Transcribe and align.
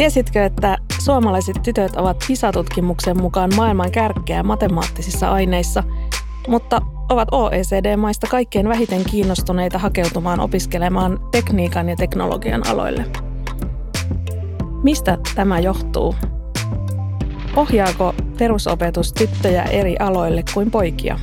Tiesitkö, 0.00 0.44
että 0.44 0.76
suomalaiset 0.98 1.62
tytöt 1.62 1.96
ovat 1.96 2.24
PISA-tutkimuksen 2.26 3.20
mukaan 3.20 3.50
maailman 3.56 3.90
kärkeä 3.90 4.42
matemaattisissa 4.42 5.30
aineissa, 5.30 5.82
mutta 6.48 6.82
ovat 7.08 7.28
OECD-maista 7.32 8.26
kaikkein 8.26 8.68
vähiten 8.68 9.04
kiinnostuneita 9.04 9.78
hakeutumaan 9.78 10.40
opiskelemaan 10.40 11.20
tekniikan 11.30 11.88
ja 11.88 11.96
teknologian 11.96 12.66
aloille? 12.68 13.04
Mistä 14.82 15.18
tämä 15.34 15.58
johtuu? 15.58 16.14
Ohjaako 17.56 18.14
perusopetus 18.38 19.12
tyttöjä 19.12 19.62
eri 19.62 19.96
aloille 19.98 20.42
kuin 20.54 20.70
poikia? 20.70 21.18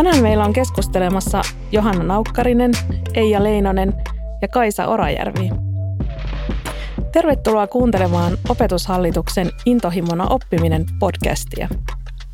Tänään 0.00 0.22
meillä 0.22 0.44
on 0.44 0.52
keskustelemassa 0.52 1.42
Johanna 1.72 2.04
Naukkarinen, 2.04 2.72
Eija 3.14 3.44
Leinonen 3.44 3.94
ja 4.42 4.48
Kaisa 4.48 4.86
Orajärvi. 4.86 5.50
Tervetuloa 7.12 7.66
kuuntelemaan 7.66 8.32
Opetushallituksen 8.48 9.50
Intohimona 9.66 10.26
oppiminen 10.26 10.84
podcastia. 10.98 11.68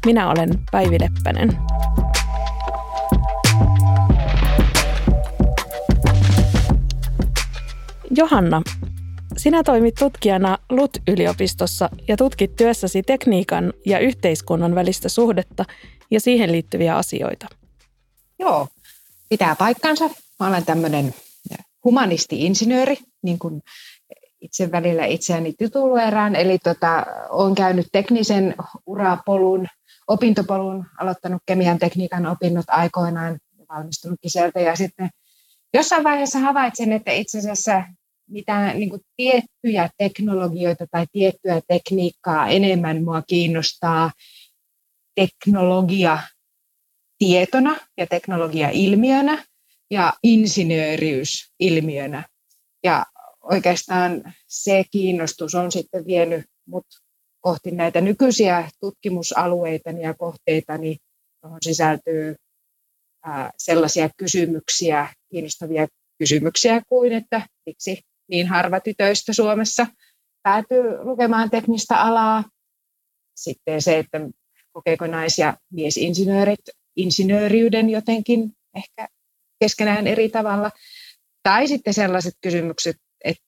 Minä 0.06 0.30
olen 0.30 0.50
Päivi 0.72 1.00
Leppänen. 1.00 1.58
Johanna, 8.10 8.62
sinä 9.36 9.62
toimit 9.62 9.94
tutkijana 9.94 10.58
LUT-yliopistossa 10.70 11.88
ja 12.08 12.16
tutkit 12.16 12.56
työssäsi 12.56 13.02
tekniikan 13.02 13.72
ja 13.86 13.98
yhteiskunnan 13.98 14.74
välistä 14.74 15.08
suhdetta 15.08 15.64
ja 16.10 16.20
siihen 16.20 16.52
liittyviä 16.52 16.96
asioita. 16.96 17.46
Joo, 18.38 18.68
pitää 19.28 19.56
paikkansa. 19.56 20.10
Mä 20.40 20.48
olen 20.48 20.64
tämmöinen 20.64 21.14
humanisti-insinööri, 21.84 22.96
niin 23.22 23.38
kuin 23.38 23.62
itse 24.40 24.72
välillä 24.72 25.04
itseäni 25.04 25.52
tituluerään. 25.52 26.36
Eli 26.36 26.58
tota, 26.58 27.06
olen 27.30 27.54
käynyt 27.54 27.86
teknisen 27.92 28.54
urapolun, 28.86 29.66
opintopolun, 30.08 30.86
aloittanut 30.98 31.42
kemian 31.46 31.78
tekniikan 31.78 32.26
opinnot 32.26 32.64
aikoinaan 32.68 33.38
valmistunutkin 33.68 34.30
sieltä. 34.30 34.60
Ja 34.60 34.76
sitten 34.76 35.10
jossain 35.74 36.04
vaiheessa 36.04 36.38
havaitsen, 36.38 36.92
että 36.92 37.12
itse 37.12 37.38
asiassa 37.38 37.82
mitään 38.30 38.78
niin 38.78 38.90
kuin 38.90 39.02
tiettyjä 39.16 39.90
teknologioita 39.98 40.86
tai 40.90 41.06
tiettyä 41.12 41.60
tekniikkaa 41.68 42.48
enemmän 42.48 43.04
mua 43.04 43.22
kiinnostaa 43.22 44.10
teknologia 45.16 46.18
tietona 47.18 47.76
ja 47.96 48.06
teknologia 48.06 48.70
ilmiönä 48.70 49.44
ja 49.90 50.12
insinööriys 50.22 51.52
ilmiönä. 51.60 52.28
Ja 52.84 53.06
oikeastaan 53.42 54.34
se 54.46 54.84
kiinnostus 54.90 55.54
on 55.54 55.72
sitten 55.72 56.06
vienyt 56.06 56.44
mut 56.66 56.86
kohti 57.40 57.70
näitä 57.70 58.00
nykyisiä 58.00 58.70
tutkimusalueita 58.80 59.90
ja 59.90 60.14
kohteita, 60.14 60.72
johon 61.42 61.58
sisältyy 61.62 62.36
sellaisia 63.58 64.10
kysymyksiä, 64.16 65.08
kiinnostavia 65.30 65.86
kysymyksiä 66.18 66.82
kuin, 66.88 67.12
että 67.12 67.48
miksi 67.66 68.02
niin 68.30 68.46
harva 68.46 68.80
tytöistä 68.80 69.32
Suomessa 69.32 69.86
päätyy 70.42 71.04
lukemaan 71.04 71.50
teknistä 71.50 72.00
alaa. 72.00 72.44
Sitten 73.36 73.82
se, 73.82 73.98
että 73.98 74.20
kokeeko 74.76 75.06
nais- 75.06 75.38
ja 75.38 75.56
miesinsinöörit 75.72 76.60
insinööriyden 76.96 77.90
jotenkin 77.90 78.52
ehkä 78.76 79.08
keskenään 79.60 80.06
eri 80.06 80.28
tavalla. 80.28 80.70
Tai 81.42 81.68
sitten 81.68 81.94
sellaiset 81.94 82.34
kysymykset, 82.42 82.96
että 83.24 83.42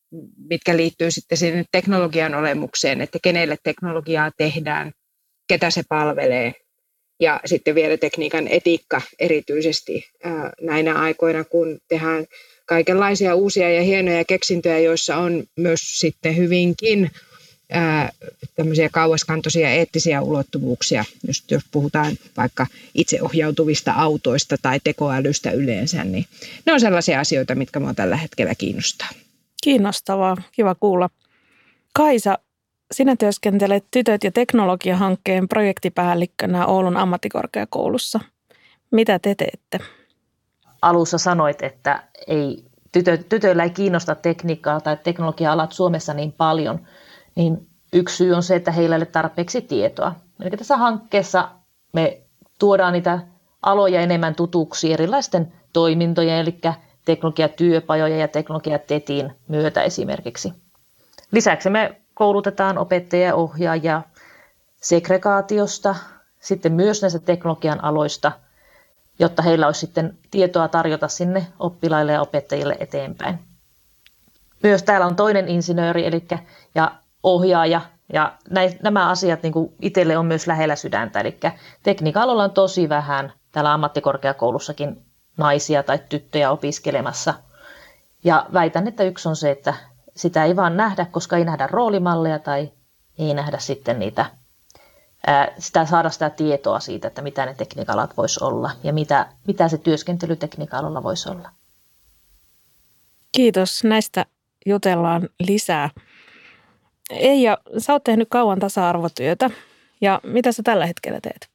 mitkä 0.48 0.76
liittyy 0.76 1.10
sitten 1.10 1.38
sinne 1.38 1.64
teknologian 1.72 2.34
olemukseen, 2.34 3.00
että 3.00 3.18
kenelle 3.22 3.56
teknologiaa 3.62 4.30
tehdään, 4.36 4.92
ketä 5.48 5.70
se 5.70 5.82
palvelee. 5.88 6.52
Ja 7.20 7.40
sitten 7.44 7.74
vielä 7.74 7.96
tekniikan 7.96 8.48
etiikka 8.48 9.00
erityisesti 9.18 10.04
näinä 10.60 10.94
aikoina, 10.94 11.44
kun 11.44 11.78
tehdään 11.88 12.26
kaikenlaisia 12.66 13.34
uusia 13.34 13.70
ja 13.70 13.82
hienoja 13.82 14.24
keksintöjä, 14.24 14.78
joissa 14.78 15.16
on 15.16 15.44
myös 15.56 15.80
sitten 16.00 16.36
hyvinkin 16.36 17.10
ää, 17.72 18.10
tämmöisiä 18.54 18.88
kauaskantoisia 18.92 19.70
eettisiä 19.70 20.22
ulottuvuuksia, 20.22 21.04
just 21.26 21.50
jos 21.50 21.62
puhutaan 21.70 22.16
vaikka 22.36 22.66
itseohjautuvista 22.94 23.92
autoista 23.92 24.56
tai 24.62 24.80
tekoälystä 24.84 25.50
yleensä, 25.50 26.04
niin 26.04 26.24
ne 26.66 26.72
on 26.72 26.80
sellaisia 26.80 27.20
asioita, 27.20 27.54
mitkä 27.54 27.80
minua 27.80 27.94
tällä 27.94 28.16
hetkellä 28.16 28.54
kiinnostaa. 28.54 29.08
Kiinnostavaa, 29.62 30.36
kiva 30.52 30.74
kuulla. 30.74 31.10
Kaisa, 31.92 32.38
sinä 32.92 33.16
työskentelet 33.16 33.84
Tytöt 33.90 34.24
ja 34.24 34.32
teknologia-hankkeen 34.32 35.48
projektipäällikkönä 35.48 36.66
Oulun 36.66 36.96
ammattikorkeakoulussa. 36.96 38.20
Mitä 38.90 39.18
te 39.18 39.34
teette? 39.34 39.78
Alussa 40.82 41.18
sanoit, 41.18 41.62
että 41.62 42.02
ei, 42.26 42.64
tytö, 42.92 43.16
tytöillä 43.16 43.62
ei 43.62 43.70
kiinnosta 43.70 44.14
tekniikkaa 44.14 44.80
tai 44.80 44.96
teknologia-alat 44.96 45.72
Suomessa 45.72 46.14
niin 46.14 46.32
paljon– 46.32 46.80
niin 47.38 47.66
yksi 47.92 48.16
syy 48.16 48.32
on 48.32 48.42
se, 48.42 48.56
että 48.56 48.72
heillä 48.72 48.96
ei 48.96 48.98
ole 48.98 49.06
tarpeeksi 49.06 49.60
tietoa. 49.60 50.14
Eli 50.40 50.56
tässä 50.56 50.76
hankkeessa 50.76 51.48
me 51.92 52.20
tuodaan 52.58 52.92
niitä 52.92 53.18
aloja 53.62 54.00
enemmän 54.00 54.34
tutuksi 54.34 54.92
erilaisten 54.92 55.52
toimintojen, 55.72 56.38
eli 56.38 56.60
teknologiatyöpajoja 57.04 58.16
ja 58.16 58.28
teknologiatetin 58.28 59.32
myötä 59.48 59.82
esimerkiksi. 59.82 60.52
Lisäksi 61.30 61.70
me 61.70 62.00
koulutetaan 62.14 62.78
opettajia 62.78 63.26
ja 63.26 63.34
ohjaajia 63.34 64.02
segregaatiosta, 64.76 65.94
sitten 66.40 66.72
myös 66.72 67.02
näistä 67.02 67.18
teknologian 67.18 67.84
aloista, 67.84 68.32
jotta 69.18 69.42
heillä 69.42 69.66
olisi 69.66 69.80
sitten 69.80 70.18
tietoa 70.30 70.68
tarjota 70.68 71.08
sinne 71.08 71.46
oppilaille 71.58 72.12
ja 72.12 72.20
opettajille 72.22 72.76
eteenpäin. 72.80 73.38
Myös 74.62 74.82
täällä 74.82 75.06
on 75.06 75.16
toinen 75.16 75.48
insinööri, 75.48 76.06
eli 76.06 76.24
ja 76.74 76.92
ohjaaja. 77.22 77.80
Ja 78.12 78.32
näin, 78.50 78.78
nämä 78.82 79.08
asiat 79.08 79.42
niin 79.42 79.52
itselle 79.82 80.18
on 80.18 80.26
myös 80.26 80.46
lähellä 80.46 80.76
sydäntä. 80.76 81.20
Eli 81.20 81.38
tekniikalla 81.82 82.44
on 82.44 82.50
tosi 82.50 82.88
vähän 82.88 83.32
täällä 83.52 83.72
ammattikorkeakoulussakin 83.72 85.02
naisia 85.36 85.82
tai 85.82 85.98
tyttöjä 86.08 86.50
opiskelemassa. 86.50 87.34
Ja 88.24 88.46
väitän, 88.52 88.88
että 88.88 89.04
yksi 89.04 89.28
on 89.28 89.36
se, 89.36 89.50
että 89.50 89.74
sitä 90.16 90.44
ei 90.44 90.56
vaan 90.56 90.76
nähdä, 90.76 91.04
koska 91.04 91.36
ei 91.36 91.44
nähdä 91.44 91.66
roolimalleja 91.66 92.38
tai 92.38 92.72
ei 93.18 93.34
nähdä 93.34 93.58
sitten 93.58 93.98
niitä, 93.98 94.26
ää, 95.26 95.48
sitä, 95.58 95.86
saada 95.86 96.10
sitä 96.10 96.30
tietoa 96.30 96.80
siitä, 96.80 97.08
että 97.08 97.22
mitä 97.22 97.46
ne 97.46 97.54
tekniikalat 97.54 98.16
voisi 98.16 98.44
olla 98.44 98.70
ja 98.82 98.92
mitä, 98.92 99.26
mitä 99.46 99.68
se 99.68 99.78
työskentely 99.78 100.36
tekniikalla 100.36 101.02
voisi 101.02 101.30
olla. 101.30 101.50
Kiitos. 103.32 103.84
Näistä 103.84 104.26
jutellaan 104.66 105.28
lisää. 105.40 105.90
Eija, 107.10 107.58
sä 107.78 107.92
oot 107.92 108.04
tehnyt 108.04 108.28
kauan 108.30 108.58
tasa-arvotyötä 108.58 109.50
ja 110.00 110.20
mitä 110.22 110.52
sä 110.52 110.62
tällä 110.62 110.86
hetkellä 110.86 111.20
teet? 111.20 111.48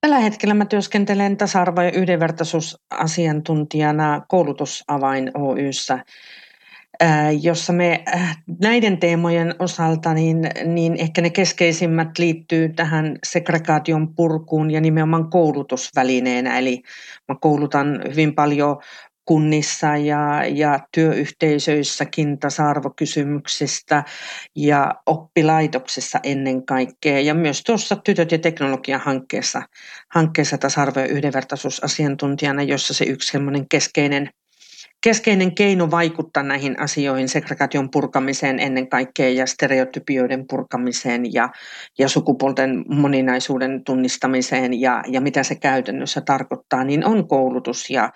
Tällä 0.00 0.18
hetkellä 0.18 0.54
mä 0.54 0.64
työskentelen 0.64 1.36
tasa-arvo- 1.36 1.82
ja 1.82 1.90
yhdenvertaisuusasiantuntijana 1.90 4.22
koulutusavain 4.28 5.30
Oyssä, 5.34 6.04
jossa 7.40 7.72
me 7.72 8.04
näiden 8.60 8.98
teemojen 8.98 9.54
osalta, 9.58 10.14
niin, 10.14 10.50
niin 10.64 10.96
ehkä 10.98 11.22
ne 11.22 11.30
keskeisimmät 11.30 12.18
liittyy 12.18 12.68
tähän 12.68 13.18
segregaation 13.24 14.14
purkuun 14.14 14.70
ja 14.70 14.80
nimenomaan 14.80 15.30
koulutusvälineenä. 15.30 16.58
Eli 16.58 16.82
mä 17.28 17.36
koulutan 17.40 18.02
hyvin 18.10 18.34
paljon 18.34 18.76
kunnissa 19.24 19.96
ja, 19.96 20.46
ja 20.46 20.80
työyhteisöissäkin 20.94 22.38
tasa-arvokysymyksistä 22.38 24.04
ja 24.56 24.94
oppilaitoksessa 25.06 26.20
ennen 26.22 26.66
kaikkea. 26.66 27.20
Ja 27.20 27.34
myös 27.34 27.62
tuossa 27.62 27.96
Tytöt 27.96 28.32
ja 28.32 28.38
teknologia 28.38 28.98
hankkeessa, 28.98 29.62
hankkeessa 30.08 30.58
tasa-arvo- 30.58 31.00
ja 31.00 31.06
yhdenvertaisuusasiantuntijana, 31.06 32.62
jossa 32.62 32.94
se 32.94 33.04
yksi 33.04 33.38
keskeinen 33.70 34.30
keskeinen 35.02 35.54
keino 35.54 35.90
vaikuttaa 35.90 36.42
näihin 36.42 36.80
asioihin, 36.80 37.28
segregaation 37.28 37.90
purkamiseen 37.90 38.60
ennen 38.60 38.88
kaikkea 38.88 39.28
ja 39.28 39.46
stereotypioiden 39.46 40.46
purkamiseen 40.46 41.32
ja, 41.32 41.48
ja 41.98 42.08
sukupuolten 42.08 42.84
moninaisuuden 42.88 43.84
tunnistamiseen 43.84 44.80
ja, 44.80 45.04
ja 45.08 45.20
mitä 45.20 45.42
se 45.42 45.54
käytännössä 45.54 46.20
tarkoittaa, 46.20 46.84
niin 46.84 47.04
on 47.04 47.28
koulutus 47.28 47.90
ja, 47.90 48.12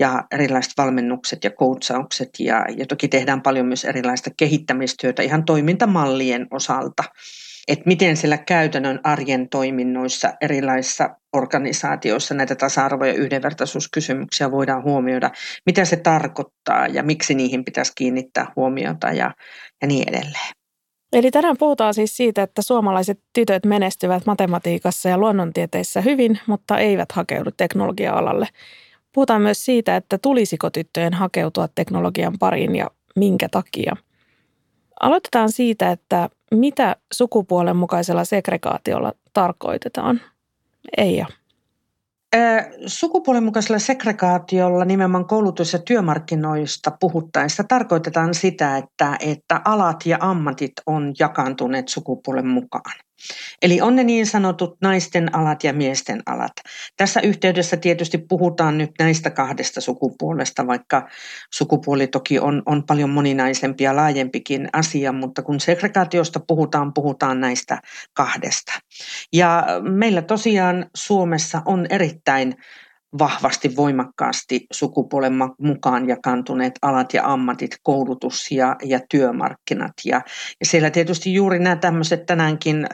ja 0.00 0.24
erilaiset 0.30 0.72
valmennukset 0.78 1.44
ja 1.44 1.50
koutsaukset 1.50 2.30
ja, 2.38 2.66
ja 2.76 2.86
toki 2.86 3.08
tehdään 3.08 3.42
paljon 3.42 3.66
myös 3.66 3.84
erilaista 3.84 4.30
kehittämistyötä 4.36 5.22
ihan 5.22 5.44
toimintamallien 5.44 6.46
osalta. 6.50 7.04
että 7.68 7.84
miten 7.86 8.16
siellä 8.16 8.38
käytännön 8.38 9.00
arjen 9.04 9.48
toiminnoissa 9.48 10.32
erilaisissa 10.40 11.10
organisaatioissa 11.32 12.34
näitä 12.34 12.54
tasa-arvo- 12.54 13.04
ja 13.04 13.12
yhdenvertaisuuskysymyksiä 13.12 14.50
voidaan 14.50 14.82
huomioida, 14.82 15.30
mitä 15.66 15.84
se 15.84 15.96
tarkoittaa 15.96 16.86
ja 16.86 17.02
miksi 17.02 17.34
niihin 17.34 17.64
pitäisi 17.64 17.92
kiinnittää 17.94 18.52
huomiota 18.56 19.06
ja, 19.06 19.34
ja 19.82 19.88
niin 19.88 20.08
edelleen. 20.08 20.54
Eli 21.12 21.30
tänään 21.30 21.56
puhutaan 21.58 21.94
siis 21.94 22.16
siitä, 22.16 22.42
että 22.42 22.62
suomalaiset 22.62 23.20
tytöt 23.32 23.66
menestyvät 23.66 24.26
matematiikassa 24.26 25.08
ja 25.08 25.18
luonnontieteissä 25.18 26.00
hyvin, 26.00 26.38
mutta 26.46 26.78
eivät 26.78 27.12
hakeudu 27.12 27.50
teknologia-alalle. 27.56 28.46
Puhutaan 29.12 29.42
myös 29.42 29.64
siitä, 29.64 29.96
että 29.96 30.18
tulisiko 30.18 30.70
tyttöjen 30.70 31.14
hakeutua 31.14 31.68
teknologian 31.74 32.38
pariin 32.38 32.76
ja 32.76 32.90
minkä 33.16 33.48
takia. 33.48 33.96
Aloitetaan 35.00 35.52
siitä, 35.52 35.90
että 35.90 36.28
mitä 36.54 36.96
sukupuolen 37.12 37.76
mukaisella 37.76 38.24
segregaatiolla 38.24 39.12
tarkoitetaan. 39.32 40.20
Eija. 40.96 41.26
Sukupuolen 42.86 43.44
mukaisella 43.44 43.78
segregaatiolla 43.78 44.84
nimenomaan 44.84 45.24
koulutus- 45.24 45.72
ja 45.72 45.78
työmarkkinoista 45.78 46.90
puhuttaessa 47.00 47.64
tarkoitetaan 47.64 48.34
sitä, 48.34 48.76
että, 48.76 49.16
että 49.20 49.60
alat 49.64 50.06
ja 50.06 50.18
ammatit 50.20 50.72
on 50.86 51.12
jakaantuneet 51.18 51.88
sukupuolen 51.88 52.46
mukaan. 52.46 53.00
Eli 53.62 53.80
on 53.80 53.96
ne 53.96 54.04
niin 54.04 54.26
sanotut 54.26 54.76
naisten 54.80 55.34
alat 55.34 55.64
ja 55.64 55.72
miesten 55.72 56.22
alat. 56.26 56.52
Tässä 56.96 57.20
yhteydessä 57.20 57.76
tietysti 57.76 58.18
puhutaan 58.18 58.78
nyt 58.78 58.90
näistä 58.98 59.30
kahdesta 59.30 59.80
sukupuolesta, 59.80 60.66
vaikka 60.66 61.08
sukupuoli 61.52 62.06
toki 62.06 62.38
on, 62.38 62.62
on 62.66 62.86
paljon 62.86 63.10
moninaisempi 63.10 63.84
ja 63.84 63.96
laajempikin 63.96 64.68
asia, 64.72 65.12
mutta 65.12 65.42
kun 65.42 65.60
segregaatiosta 65.60 66.40
puhutaan, 66.48 66.92
puhutaan 66.94 67.40
näistä 67.40 67.80
kahdesta. 68.14 68.72
Ja 69.32 69.66
meillä 69.82 70.22
tosiaan 70.22 70.86
Suomessa 70.94 71.62
on 71.64 71.86
erittäin 71.90 72.54
vahvasti, 73.18 73.76
voimakkaasti 73.76 74.66
sukupuolen 74.72 75.32
mukaan 75.58 76.08
jakantuneet 76.08 76.72
alat 76.82 77.14
ja 77.14 77.32
ammatit, 77.32 77.76
koulutus 77.82 78.50
ja, 78.50 78.76
ja 78.84 79.00
työmarkkinat. 79.10 79.92
Ja, 80.04 80.22
ja 80.60 80.66
siellä 80.66 80.90
tietysti 80.90 81.34
juuri 81.34 81.58
nämä 81.58 81.76
tämmöiset 81.76 82.26
tänäänkin 82.26 82.86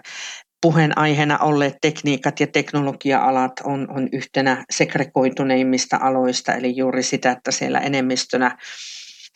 puheenaiheena 0.62 1.38
olleet 1.38 1.74
tekniikat 1.80 2.40
ja 2.40 2.46
teknologia-alat 2.46 3.52
on, 3.64 3.90
on 3.90 4.08
yhtenä 4.12 4.64
segregoituneimmista 4.70 5.98
aloista, 6.00 6.54
eli 6.54 6.76
juuri 6.76 7.02
sitä, 7.02 7.30
että 7.30 7.50
siellä 7.50 7.80
enemmistönä 7.80 8.56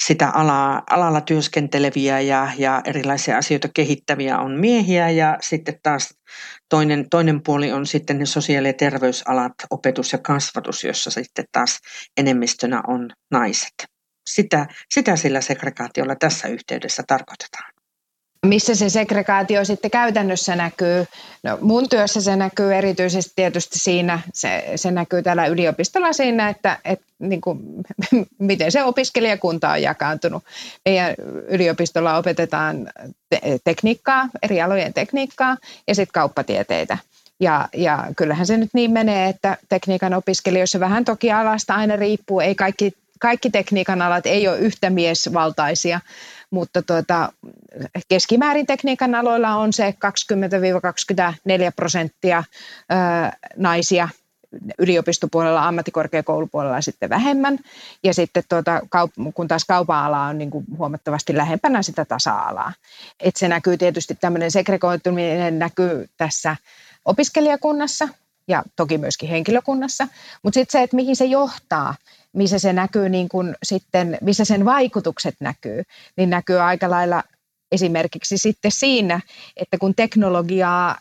sitä 0.02 0.28
alaa, 0.28 0.82
alalla 0.90 1.20
työskenteleviä 1.20 2.20
ja, 2.20 2.48
ja 2.58 2.80
erilaisia 2.84 3.38
asioita 3.38 3.68
kehittäviä 3.74 4.38
on 4.38 4.60
miehiä 4.60 5.10
ja 5.10 5.38
sitten 5.40 5.78
taas 5.82 6.14
toinen, 6.70 7.10
toinen 7.10 7.42
puoli 7.42 7.72
on 7.72 7.86
sitten 7.86 8.18
ne 8.18 8.26
sosiaali- 8.26 8.68
ja 8.68 8.72
terveysalat, 8.72 9.52
opetus 9.70 10.12
ja 10.12 10.18
kasvatus, 10.18 10.84
jossa 10.84 11.10
sitten 11.10 11.44
taas 11.52 11.78
enemmistönä 12.16 12.82
on 12.86 13.10
naiset. 13.30 13.74
Sitä, 14.30 14.66
sitä 14.94 15.16
sillä 15.16 15.40
segregaatiolla 15.40 16.16
tässä 16.16 16.48
yhteydessä 16.48 17.02
tarkoitetaan. 17.06 17.72
Missä 18.46 18.74
se 18.74 18.88
segregaatio 18.88 19.64
sitten 19.64 19.90
käytännössä 19.90 20.56
näkyy? 20.56 21.06
No, 21.42 21.58
mun 21.60 21.88
työssä 21.88 22.20
se 22.20 22.36
näkyy 22.36 22.74
erityisesti 22.74 23.32
tietysti 23.36 23.78
siinä, 23.78 24.20
se, 24.34 24.72
se 24.76 24.90
näkyy 24.90 25.22
täällä 25.22 25.46
yliopistolla 25.46 26.12
siinä, 26.12 26.48
että, 26.48 26.78
että 26.84 27.04
niin 27.18 27.40
kuin, 27.40 27.58
miten 28.38 28.72
se 28.72 28.84
opiskelijakunta 28.84 29.70
on 29.70 29.82
jakaantunut. 29.82 30.44
Meidän 30.84 31.14
yliopistolla 31.48 32.16
opetetaan 32.16 32.90
te- 33.30 33.58
tekniikkaa, 33.64 34.28
eri 34.42 34.62
alojen 34.62 34.94
tekniikkaa 34.94 35.56
ja 35.88 35.94
sitten 35.94 36.12
kauppatieteitä. 36.12 36.98
Ja, 37.40 37.68
ja 37.76 38.06
kyllähän 38.16 38.46
se 38.46 38.56
nyt 38.56 38.70
niin 38.72 38.90
menee, 38.90 39.28
että 39.28 39.56
tekniikan 39.68 40.14
opiskelijoissa 40.14 40.80
vähän 40.80 41.04
toki 41.04 41.32
alasta 41.32 41.74
aina 41.74 41.96
riippuu, 41.96 42.40
ei 42.40 42.54
kaikki, 42.54 42.92
kaikki 43.18 43.50
tekniikan 43.50 44.02
alat 44.02 44.26
ei 44.26 44.48
ole 44.48 44.58
yhtä 44.58 44.90
miesvaltaisia, 44.90 46.00
mutta 46.50 46.82
tuota, 46.82 47.32
keskimäärin 48.08 48.66
tekniikan 48.66 49.14
aloilla 49.14 49.56
on 49.56 49.72
se 49.72 49.94
20-24 51.68 51.72
prosenttia 51.76 52.44
naisia 53.56 54.08
yliopistopuolella, 54.78 55.68
ammattikorkeakoulupuolella 55.68 56.80
sitten 56.80 57.10
vähemmän. 57.10 57.58
Ja 58.04 58.14
sitten 58.14 58.42
tuota, 58.48 58.80
kun 59.34 59.48
taas 59.48 59.64
kaupan 59.64 60.04
ala 60.04 60.22
on 60.22 60.38
niin 60.38 60.50
kuin 60.50 60.64
huomattavasti 60.78 61.36
lähempänä 61.36 61.82
sitä 61.82 62.04
tasa-alaa. 62.04 62.72
Et 63.20 63.36
se 63.36 63.48
näkyy 63.48 63.76
tietysti 63.76 64.14
tämmöinen 64.14 64.50
segregoituminen 64.50 65.58
näkyy 65.58 66.08
tässä 66.16 66.56
opiskelijakunnassa 67.04 68.08
ja 68.50 68.62
toki 68.76 68.98
myöskin 68.98 69.28
henkilökunnassa. 69.28 70.08
Mutta 70.42 70.54
sitten 70.54 70.80
se, 70.80 70.82
että 70.82 70.96
mihin 70.96 71.16
se 71.16 71.24
johtaa, 71.24 71.94
missä 72.32 72.58
se 72.58 72.72
näkyy 72.72 73.08
niin 73.08 73.28
kun 73.28 73.54
sitten, 73.62 74.18
missä 74.20 74.44
sen 74.44 74.64
vaikutukset 74.64 75.34
näkyy, 75.40 75.82
niin 76.16 76.30
näkyy 76.30 76.60
aika 76.60 76.90
lailla 76.90 77.22
esimerkiksi 77.72 78.38
sitten 78.38 78.70
siinä, 78.70 79.20
että 79.56 79.78
kun 79.78 79.94
teknologiaa 79.94 80.98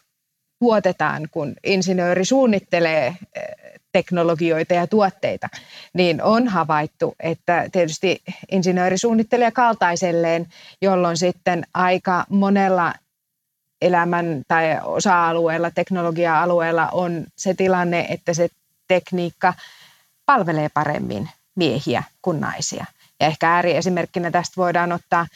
tuotetaan, 0.60 1.28
kun 1.32 1.54
insinööri 1.64 2.26
suunnittelee 2.26 3.08
eh, 3.08 3.44
teknologioita 3.92 4.74
ja 4.74 4.88
tuotteita, 4.88 5.50
niin 5.94 6.24
on 6.24 6.48
havaittu, 6.48 7.16
että 7.20 7.70
tietysti 7.72 8.22
insinööri 8.52 8.98
suunnittelee 8.98 9.52
kaltaiselleen, 9.52 10.48
jolloin 10.82 11.18
sitten 11.18 11.64
aika 11.74 12.26
monella 12.30 12.94
elämän 13.82 14.42
tai 14.48 14.64
osa-alueella, 14.84 15.72
teknologia-alueella 15.72 16.90
on 16.92 17.26
se 17.36 17.54
tilanne, 17.54 18.06
että 18.10 18.34
se 18.34 18.50
tekniikka 18.88 19.54
palvelee 20.26 20.70
paremmin 20.74 21.30
miehiä 21.56 22.04
kuin 22.22 22.42
naisia. 22.42 22.86
Ja 23.20 23.28
ehkä 23.28 23.54
ääriesimerkkinä 23.54 24.32
tästä 24.32 24.54
voidaan 24.58 24.92
ottaa 24.92 25.28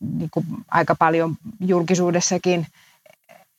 niin 0.00 0.30
kuin 0.30 0.46
aika 0.70 0.94
paljon 0.94 1.36
julkisuudessakin 1.60 2.66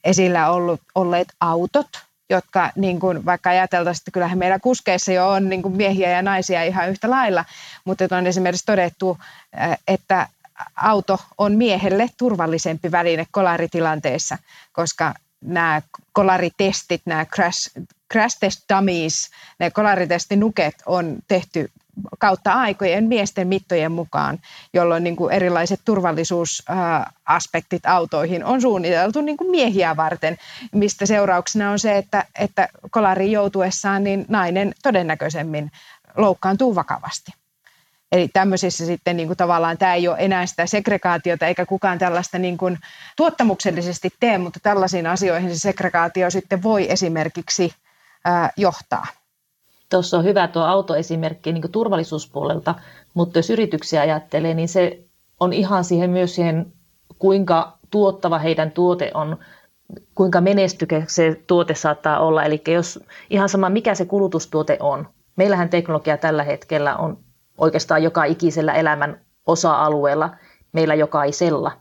esillä 0.04 0.52
ollut, 0.52 0.82
olleet 0.96 1.28
autot, 1.40 1.88
jotka 2.30 2.72
niin 2.76 3.00
kuin, 3.00 3.26
vaikka 3.26 3.50
ajateltaisiin, 3.50 4.02
että 4.02 4.12
kyllähän 4.12 4.38
meillä 4.38 4.60
kuskeissa 4.60 5.12
jo 5.12 5.30
on 5.30 5.50
niin 5.50 5.62
kuin 5.62 5.76
miehiä 5.76 6.10
ja 6.10 6.22
naisia 6.22 6.64
ihan 6.64 6.90
yhtä 6.90 7.10
lailla, 7.10 7.46
mutta 7.86 8.18
on 8.18 8.28
esimerkiksi 8.28 8.66
todettu, 8.66 9.18
että 9.88 10.28
auto 10.76 11.20
on 11.38 11.56
miehelle 11.56 12.10
turvallisempi 12.18 12.92
väline 12.92 13.28
kolaritilanteessa, 13.32 14.38
koska 14.72 15.14
nämä 15.42 15.82
kolaritestit, 16.14 17.02
nämä 17.06 17.26
crash, 17.26 17.72
crash 18.14 18.38
test 18.40 18.62
dummies, 18.74 19.30
ne 19.60 19.72
kolaritestinuket 19.72 20.76
on 20.86 21.18
tehty 21.28 21.72
kautta 22.20 22.54
aikojen 22.54 23.04
miesten 23.04 23.48
mittojen 23.48 23.92
mukaan, 23.92 24.40
jolloin 24.74 25.04
niin 25.04 25.16
kuin 25.16 25.34
erilaiset 25.34 25.82
turvallisuusaspektit 25.86 27.86
autoihin 27.86 28.46
on 28.46 28.62
suunniteltu 28.62 29.22
niin 29.22 29.38
kuin 29.38 29.52
miehiä 29.52 29.98
varten, 29.98 30.38
mistä 30.72 31.06
seurauksena 31.06 31.72
on 31.72 31.80
se, 31.80 31.98
että, 31.98 32.26
että 32.40 32.70
kolariin 32.92 33.32
joutuessaan 33.32 34.04
niin 34.04 34.26
nainen 34.28 34.74
todennäköisemmin 34.84 35.72
loukkaantuu 36.18 36.76
vakavasti. 36.76 37.32
Eli 38.12 38.28
tämmöisissä 38.28 38.86
sitten 38.86 39.18
niin 39.18 39.28
kuin 39.28 39.38
tavallaan 39.38 39.78
tämä 39.78 39.94
ei 39.94 40.08
ole 40.08 40.18
enää 40.20 40.46
sitä 40.46 40.66
segregaatiota 40.66 41.48
eikä 41.48 41.66
kukaan 41.66 42.00
tällaista 42.00 42.40
niin 42.40 42.58
kuin 42.58 42.78
tuottamuksellisesti 43.18 44.10
tee, 44.20 44.38
mutta 44.38 44.60
tällaisiin 44.64 45.08
asioihin 45.08 45.50
se 45.50 45.60
segregaatio 45.60 46.30
sitten 46.30 46.64
voi 46.64 46.92
esimerkiksi 46.92 47.74
ää, 48.26 48.50
johtaa. 48.58 49.08
Tuossa 49.90 50.18
on 50.18 50.24
hyvä 50.24 50.48
tuo 50.48 50.64
autoesimerkki 50.64 51.54
niin 51.54 51.72
turvallisuuspuolelta, 51.72 52.76
mutta 53.14 53.40
jos 53.40 53.50
yrityksiä 53.50 54.02
ajattelee, 54.02 54.54
niin 54.54 54.70
se 54.70 55.00
on 55.40 55.54
ihan 55.54 55.84
siihen 55.84 56.10
myös 56.10 56.36
siihen, 56.36 56.74
kuinka 57.20 57.78
tuottava 57.92 58.40
heidän 58.40 58.72
tuote 58.72 59.12
on, 59.14 59.38
kuinka 60.16 60.42
menestykä 60.42 61.04
se 61.08 61.42
tuote 61.48 61.76
saattaa 61.76 62.20
olla. 62.20 62.44
Eli 62.44 62.62
jos 62.68 63.00
ihan 63.30 63.50
sama 63.50 63.70
mikä 63.70 63.96
se 63.96 64.06
kulutustuote 64.06 64.78
on. 64.80 65.10
Meillähän 65.36 65.70
teknologia 65.70 66.18
tällä 66.18 66.44
hetkellä 66.44 66.96
on 66.96 67.27
oikeastaan 67.58 68.04
joka 68.04 68.24
ikisellä 68.24 68.74
elämän 68.74 69.22
osa-alueella, 69.46 70.30
meillä 70.72 70.96
jokaisella. 70.96 71.72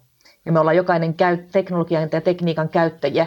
Ja 0.44 0.52
me 0.52 0.60
ollaan 0.60 0.76
jokainen 0.76 1.14
teknologian 1.52 2.08
ja 2.12 2.20
tekniikan 2.20 2.68
käyttäjiä. 2.68 3.26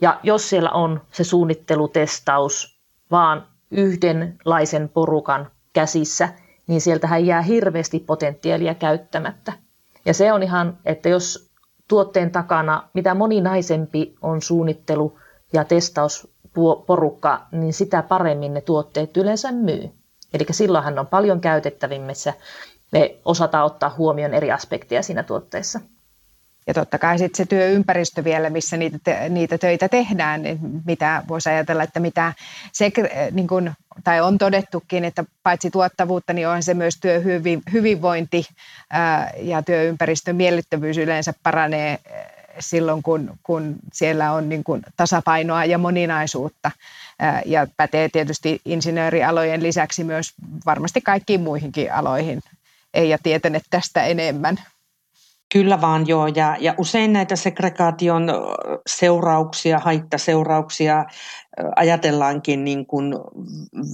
Ja 0.00 0.20
jos 0.22 0.48
siellä 0.48 0.70
on 0.70 1.00
se 1.10 1.24
suunnittelutestaus 1.24 2.80
vaan 3.10 3.46
yhdenlaisen 3.70 4.88
porukan 4.88 5.50
käsissä, 5.72 6.28
niin 6.66 6.80
sieltähän 6.80 7.26
jää 7.26 7.42
hirveästi 7.42 7.98
potentiaalia 7.98 8.74
käyttämättä. 8.74 9.52
Ja 10.04 10.14
se 10.14 10.32
on 10.32 10.42
ihan, 10.42 10.78
että 10.84 11.08
jos 11.08 11.50
tuotteen 11.88 12.30
takana 12.30 12.88
mitä 12.94 13.14
moninaisempi 13.14 14.14
on 14.22 14.42
suunnittelu 14.42 15.18
ja 15.52 15.64
testausporukka, 15.64 17.46
niin 17.52 17.72
sitä 17.72 18.02
paremmin 18.02 18.54
ne 18.54 18.60
tuotteet 18.60 19.16
yleensä 19.16 19.52
myy. 19.52 20.01
Eli 20.34 20.46
silloinhan 20.50 20.98
on 20.98 21.06
paljon 21.06 21.40
käytettävimmissä. 21.40 22.34
Me 22.92 23.14
osataan 23.24 23.66
ottaa 23.66 23.94
huomioon 23.98 24.34
eri 24.34 24.52
aspekteja 24.52 25.02
siinä 25.02 25.22
tuotteessa. 25.22 25.80
Ja 26.66 26.74
totta 26.74 26.98
kai 26.98 27.18
sitten 27.18 27.36
se 27.36 27.48
työympäristö 27.48 28.24
vielä, 28.24 28.50
missä 28.50 28.76
niitä, 28.76 28.98
te, 29.04 29.28
niitä 29.28 29.58
töitä 29.58 29.88
tehdään, 29.88 30.42
niin 30.42 30.58
mitä 30.84 31.22
voisi 31.28 31.48
ajatella, 31.48 31.82
että 31.82 32.00
mitä 32.00 32.32
se, 32.72 32.92
niin 33.30 33.48
kun, 33.48 33.72
tai 34.04 34.20
on 34.20 34.38
todettukin, 34.38 35.04
että 35.04 35.24
paitsi 35.42 35.70
tuottavuutta, 35.70 36.32
niin 36.32 36.48
on 36.48 36.62
se 36.62 36.74
myös 36.74 36.94
työhyvinvointi 37.00 38.46
ää, 38.90 39.30
ja 39.36 39.62
työympäristön 39.62 40.36
miellyttävyys 40.36 40.98
yleensä 40.98 41.34
paranee 41.42 41.98
silloin, 42.60 43.02
kun, 43.02 43.38
kun 43.42 43.76
siellä 43.92 44.32
on 44.32 44.48
niin 44.48 44.64
kun 44.64 44.82
tasapainoa 44.96 45.64
ja 45.64 45.78
moninaisuutta. 45.78 46.70
Ja 47.46 47.66
pätee 47.76 48.08
tietysti 48.08 48.60
insinöörialojen 48.64 49.62
lisäksi 49.62 50.04
myös 50.04 50.34
varmasti 50.66 51.00
kaikkiin 51.00 51.40
muihinkin 51.40 51.92
aloihin. 51.92 52.40
Ei 52.94 53.08
ja 53.08 53.18
tietäneet 53.22 53.64
tästä 53.70 54.04
enemmän. 54.04 54.56
Kyllä 55.52 55.80
vaan 55.80 56.06
joo, 56.06 56.26
ja, 56.26 56.56
ja 56.60 56.74
usein 56.78 57.12
näitä 57.12 57.36
segregaation 57.36 58.28
seurauksia, 58.86 59.78
haittaseurauksia 59.78 61.04
ajatellaankin 61.76 62.64
niin 62.64 62.86
kuin 62.86 63.14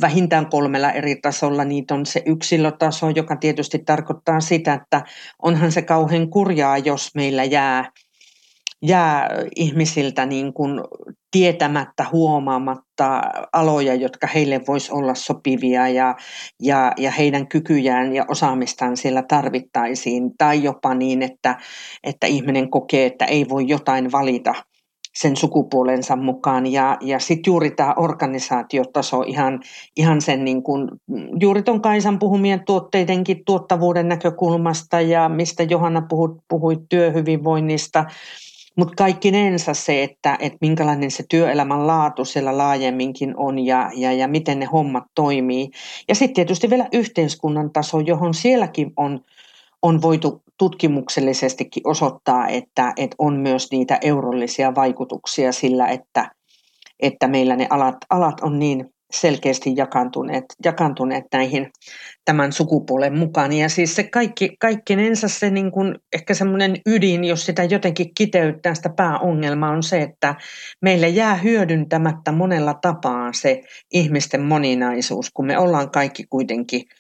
vähintään 0.01 0.47
kolmella 0.47 0.93
eri 0.93 1.17
tasolla. 1.17 1.65
Niitä 1.65 1.95
on 1.95 2.07
se 2.07 2.23
yksilötaso, 2.27 3.11
joka 3.11 3.37
tietysti 3.37 3.79
tarkoittaa 3.79 4.41
sitä, 4.41 4.75
että 4.75 5.05
onhan 5.43 5.73
se 5.73 5.83
kauhean 5.83 6.31
kurjaa, 6.31 6.79
jos 6.79 7.15
meillä 7.15 7.45
jää– 7.45 7.85
jää 8.83 9.29
ihmisiltä 9.57 10.27
niin 10.27 10.53
kuin 10.53 10.81
tietämättä, 11.31 12.07
huomaamatta 12.13 13.23
aloja, 13.53 13.95
jotka 13.95 14.27
heille 14.27 14.61
voisi 14.69 14.93
olla 14.93 15.15
sopivia 15.15 15.89
ja, 15.89 16.17
ja, 16.63 16.93
ja 16.97 17.11
heidän 17.11 17.49
kykyjään 17.49 18.15
ja 18.15 18.25
osaamistaan 18.29 18.97
siellä 18.97 19.23
tarvittaisiin. 19.23 20.31
Tai 20.39 20.63
jopa 20.63 20.95
niin, 20.95 21.23
että, 21.23 21.59
että 22.05 22.27
ihminen 22.27 22.71
kokee, 22.71 23.07
että 23.07 23.25
ei 23.25 23.49
voi 23.49 23.69
jotain 23.69 24.13
valita 24.13 24.55
sen 25.15 25.37
sukupuolensa 25.37 26.17
mukaan. 26.17 26.67
Ja, 26.67 26.97
ja 27.01 27.19
sitten 27.19 27.51
juuri 27.51 27.71
tämä 27.71 27.95
organisaatiotaso 27.97 29.23
ihan, 29.27 29.61
ihan 29.97 30.21
sen 30.21 30.45
niin 30.45 30.63
kuin, 30.63 30.89
juuri 31.41 31.63
tuon 31.63 31.83
Kaisan 31.83 32.19
puhumien 32.19 32.65
tuotteidenkin 32.65 33.43
tuottavuuden 33.47 34.09
näkökulmasta 34.09 35.01
ja 35.01 35.29
mistä 35.29 35.63
Johanna 35.63 36.03
puhui, 36.09 36.37
puhui 36.49 36.77
työhyvinvoinnista– 36.89 38.05
mutta 38.79 38.95
kaikkinensa 38.97 39.75
se, 39.75 40.03
että, 40.03 40.37
että 40.41 40.59
minkälainen 40.61 41.11
se 41.11 41.25
työelämän 41.29 41.87
laatu 41.87 42.25
siellä 42.25 42.59
laajemminkin 42.59 43.35
on 43.37 43.59
ja, 43.59 43.91
ja, 43.95 44.13
ja 44.13 44.29
miten 44.29 44.59
ne 44.59 44.67
hommat 44.67 45.05
toimii. 45.15 45.71
Ja 46.09 46.15
sitten 46.15 46.35
tietysti 46.35 46.71
vielä 46.71 46.89
yhteiskunnan 46.93 47.73
taso, 47.73 48.01
johon 48.01 48.35
sielläkin 48.35 48.93
on, 48.97 49.21
on 49.83 50.03
voitu 50.03 50.43
tutkimuksellisestikin 50.59 51.89
osoittaa, 51.89 52.49
että, 52.49 52.93
että 52.97 53.17
on 53.19 53.35
myös 53.35 53.71
niitä 53.71 53.99
eurollisia 54.03 54.75
vaikutuksia 54.75 55.53
sillä, 55.53 55.89
että, 55.89 56.31
että 57.01 57.29
meillä 57.29 57.57
ne 57.57 57.67
alat, 57.71 57.97
alat 58.11 58.41
on 58.41 58.59
niin 58.59 58.95
selkeästi 59.13 59.73
jakantuneet, 59.77 60.45
jakantuneet 60.65 61.25
näihin 61.33 61.71
tämän 62.25 62.53
sukupuolen 62.53 63.19
mukaan. 63.19 63.53
Ja 63.53 63.69
siis 63.69 63.95
se 63.95 64.03
kaikki, 64.03 64.57
kaikkinensa 64.61 65.29
se 65.29 65.51
niin 65.51 65.73
kuin, 65.73 65.99
ehkä 66.13 66.35
semmoinen 66.35 66.81
ydin, 66.87 67.25
jos 67.25 67.47
sitä 67.47 67.65
jotenkin 67.65 68.15
kiteyttää, 68.15 68.75
sitä 68.75 68.89
pääongelma 68.89 69.71
on 69.71 69.83
se, 69.83 70.03
että 70.03 70.35
meille 70.83 71.09
jää 71.09 71.35
hyödyntämättä 71.35 72.33
monella 72.33 72.75
tapaa 72.75 73.33
se 73.33 73.63
ihmisten 73.93 74.43
moninaisuus, 74.43 75.31
kun 75.31 75.47
me 75.47 75.59
ollaan 75.59 75.91
kaikki 75.91 76.25
kuitenkin– 76.31 76.83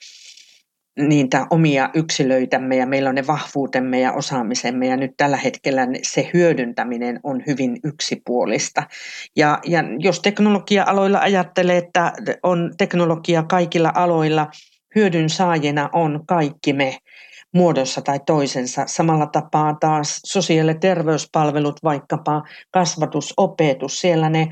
niitä 0.98 1.46
omia 1.50 1.90
yksilöitämme 1.94 2.76
ja 2.76 2.86
meillä 2.86 3.08
on 3.08 3.14
ne 3.14 3.26
vahvuutemme 3.26 4.00
ja 4.00 4.12
osaamisemme 4.12 4.86
ja 4.86 4.96
nyt 4.96 5.10
tällä 5.16 5.36
hetkellä 5.36 5.86
se 6.02 6.30
hyödyntäminen 6.34 7.20
on 7.22 7.42
hyvin 7.46 7.80
yksipuolista. 7.84 8.82
Ja, 9.36 9.58
ja 9.66 9.84
jos 9.98 10.20
teknologia-aloilla 10.20 11.18
ajattelee, 11.18 11.76
että 11.76 12.12
on 12.42 12.74
teknologia 12.78 13.42
kaikilla 13.42 13.92
aloilla, 13.94 14.46
hyödyn 14.94 15.30
saajina 15.30 15.88
on 15.92 16.20
kaikki 16.26 16.72
me 16.72 16.98
muodossa 17.54 18.00
tai 18.00 18.20
toisensa. 18.26 18.84
Samalla 18.86 19.26
tapaa 19.26 19.76
taas 19.80 20.20
sosiaali- 20.24 20.70
ja 20.70 20.78
terveyspalvelut, 20.78 21.80
vaikkapa 21.84 22.42
kasvatus, 22.70 23.34
opetus, 23.36 24.00
siellä 24.00 24.28
ne 24.28 24.48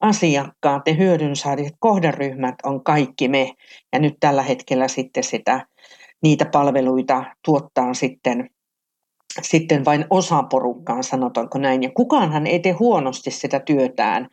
asiakkaat, 0.00 0.82
ne 0.86 0.96
hyödynsaajat, 0.98 1.74
kohderyhmät 1.78 2.54
on 2.62 2.84
kaikki 2.84 3.28
me. 3.28 3.52
Ja 3.92 3.98
nyt 3.98 4.14
tällä 4.20 4.42
hetkellä 4.42 4.88
sitten 4.88 5.24
sitä 5.24 5.66
niitä 6.22 6.44
palveluita 6.44 7.24
tuottaa 7.44 7.94
sitten, 7.94 8.50
sitten 9.42 9.84
vain 9.84 10.04
osa 10.10 10.42
porukkaan, 10.42 11.04
sanotaanko 11.04 11.58
näin. 11.58 11.82
Ja 11.82 11.90
kukaanhan 11.94 12.46
ei 12.46 12.60
tee 12.60 12.72
huonosti 12.72 13.30
sitä 13.30 13.60
työtään, 13.60 14.28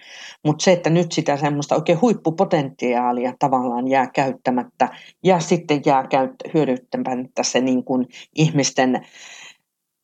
mutta 0.46 0.64
se, 0.64 0.72
että 0.72 0.90
nyt 0.90 1.12
sitä 1.12 1.38
semmoista 1.38 1.76
oikein 1.76 2.02
huippupotentiaalia 2.02 3.34
tavallaan 3.40 3.88
jää 3.88 4.08
käyttämättä 4.08 4.90
ja 5.24 5.40
sitten 5.40 5.82
jää 5.86 6.08
käyttä, 6.08 6.50
hyödyttämättä 6.54 7.44
se 7.44 7.62
niin 7.62 7.84
kuin 7.84 8.08
ihmisten 8.36 9.06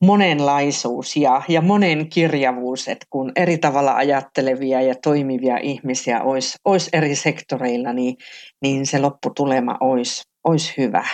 monenlaisuus 0.02 1.16
ja, 1.16 1.42
ja 1.48 1.60
monen 1.60 2.08
kirjavuus, 2.08 2.88
että 2.88 3.06
kun 3.10 3.32
eri 3.36 3.58
tavalla 3.58 3.94
ajattelevia 3.94 4.82
ja 4.82 4.94
toimivia 4.94 5.58
ihmisiä 5.58 6.22
olisi, 6.22 6.58
olisi 6.64 6.90
eri 6.92 7.16
sektoreilla, 7.16 7.92
niin, 7.92 8.16
niin 8.62 8.86
se 8.86 8.98
lopputulema 8.98 9.76
olisi, 9.80 10.22
olisi 10.44 10.74
hyvä. 10.78 11.04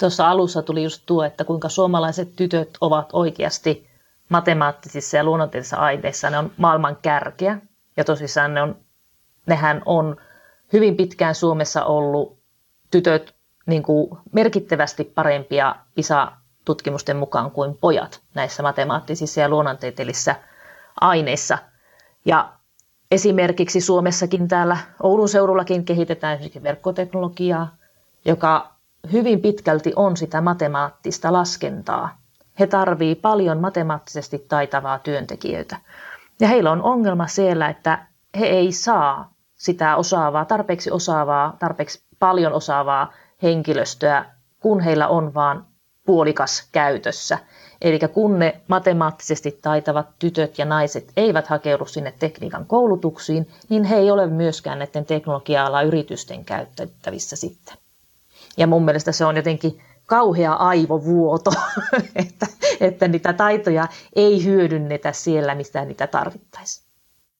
Tuossa 0.00 0.30
alussa 0.30 0.62
tuli 0.62 0.82
just 0.82 1.02
tuo, 1.06 1.24
että 1.24 1.44
kuinka 1.44 1.68
suomalaiset 1.68 2.36
tytöt 2.36 2.70
ovat 2.80 3.08
oikeasti 3.12 3.86
matemaattisissa 4.28 5.16
ja 5.16 5.24
luonnontieteellisissa 5.24 5.76
aineissa, 5.76 6.30
ne 6.30 6.38
on 6.38 6.52
maailman 6.56 6.96
kärkeä. 7.02 7.58
Ja 7.96 8.04
tosissaan 8.04 8.54
ne 8.54 8.62
on, 8.62 8.76
nehän 9.46 9.82
on 9.84 10.16
hyvin 10.72 10.96
pitkään 10.96 11.34
Suomessa 11.34 11.84
ollut 11.84 12.38
tytöt 12.90 13.34
niin 13.66 13.82
kuin 13.82 14.18
merkittävästi 14.32 15.04
parempia 15.04 15.74
PISA-tutkimusten 15.94 17.16
mukaan 17.16 17.50
kuin 17.50 17.78
pojat 17.80 18.20
näissä 18.34 18.62
matemaattisissa 18.62 19.40
ja 19.40 19.48
luonnontieteellisissä 19.48 20.36
aineissa. 21.00 21.58
Ja 22.24 22.52
esimerkiksi 23.10 23.80
Suomessakin 23.80 24.48
täällä 24.48 24.76
Oulun 25.02 25.28
seudullakin 25.28 25.84
kehitetään 25.84 26.34
esimerkiksi 26.34 26.62
verkkoteknologiaa, 26.62 27.74
joka 28.24 28.79
hyvin 29.12 29.40
pitkälti 29.40 29.92
on 29.96 30.16
sitä 30.16 30.40
matemaattista 30.40 31.32
laskentaa. 31.32 32.18
He 32.58 32.66
tarvii 32.66 33.14
paljon 33.14 33.60
matemaattisesti 33.60 34.46
taitavaa 34.48 34.98
työntekijöitä. 34.98 35.76
Ja 36.40 36.48
heillä 36.48 36.70
on 36.70 36.82
ongelma 36.82 37.26
siellä, 37.26 37.68
että 37.68 38.06
he 38.38 38.46
ei 38.46 38.72
saa 38.72 39.32
sitä 39.54 39.96
osaavaa, 39.96 40.44
tarpeeksi 40.44 40.90
osaavaa, 40.90 41.56
tarpeeksi 41.58 42.02
paljon 42.18 42.52
osaavaa 42.52 43.12
henkilöstöä, 43.42 44.24
kun 44.60 44.80
heillä 44.80 45.08
on 45.08 45.34
vaan 45.34 45.66
puolikas 46.06 46.68
käytössä. 46.72 47.38
Eli 47.82 47.98
kun 48.12 48.38
ne 48.38 48.60
matemaattisesti 48.68 49.58
taitavat 49.62 50.06
tytöt 50.18 50.58
ja 50.58 50.64
naiset 50.64 51.12
eivät 51.16 51.46
hakeudu 51.46 51.86
sinne 51.86 52.14
tekniikan 52.18 52.66
koulutuksiin, 52.66 53.48
niin 53.68 53.84
he 53.84 53.96
ei 53.96 54.10
ole 54.10 54.26
myöskään 54.26 54.78
näiden 54.78 55.04
teknologia 55.04 55.82
yritysten 55.86 56.44
käytettävissä 56.44 57.36
sitten. 57.36 57.76
Ja 58.60 58.66
mun 58.66 58.84
mielestä 58.84 59.12
se 59.12 59.24
on 59.24 59.36
jotenkin 59.36 59.80
kauhea 60.06 60.52
aivovuoto, 60.52 61.50
että, 62.14 62.46
että 62.80 63.08
niitä 63.08 63.32
taitoja 63.32 63.88
ei 64.16 64.44
hyödynnetä 64.44 65.12
siellä, 65.12 65.54
mistä 65.54 65.84
niitä 65.84 66.06
tarvittaisiin. 66.06 66.90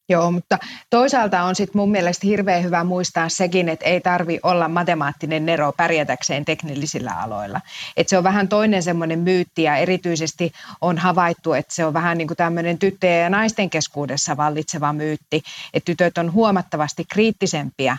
Joo, 0.08 0.30
mutta 0.30 0.58
toisaalta 0.90 1.42
on 1.42 1.54
sitten 1.54 1.80
mun 1.80 1.90
mielestä 1.90 2.26
hirveän 2.26 2.62
hyvä 2.62 2.84
muistaa 2.84 3.28
sekin, 3.28 3.68
että 3.68 3.86
ei 3.86 4.00
tarvi 4.00 4.40
olla 4.42 4.68
matemaattinen 4.68 5.46
nero 5.46 5.72
pärjätäkseen 5.72 6.44
teknillisillä 6.44 7.12
aloilla. 7.22 7.60
Et 7.96 8.08
se 8.08 8.18
on 8.18 8.24
vähän 8.24 8.48
toinen 8.48 8.82
semmoinen 8.82 9.18
myytti 9.18 9.62
ja 9.62 9.76
erityisesti 9.76 10.52
on 10.80 10.98
havaittu, 10.98 11.52
että 11.52 11.74
se 11.74 11.84
on 11.84 11.94
vähän 11.94 12.18
niin 12.18 12.28
kuin 12.28 12.36
tämmöinen 12.36 12.78
tyttöjen 12.78 13.22
ja 13.22 13.30
naisten 13.30 13.70
keskuudessa 13.70 14.36
vallitseva 14.36 14.92
myytti, 14.92 15.42
että 15.74 15.86
tytöt 15.86 16.18
on 16.18 16.32
huomattavasti 16.32 17.04
kriittisempiä 17.12 17.96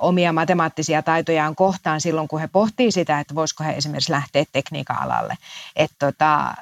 omia 0.00 0.32
matemaattisia 0.32 1.02
taitojaan 1.02 1.54
kohtaan 1.54 2.00
silloin, 2.00 2.28
kun 2.28 2.40
he 2.40 2.48
pohtii 2.48 2.92
sitä, 2.92 3.20
että 3.20 3.34
voisiko 3.34 3.64
he 3.64 3.72
esimerkiksi 3.72 4.12
lähteä 4.12 4.44
tekniikan 4.52 5.02
alalle. 5.02 5.34
Et 5.76 5.90
tota, 5.98 6.54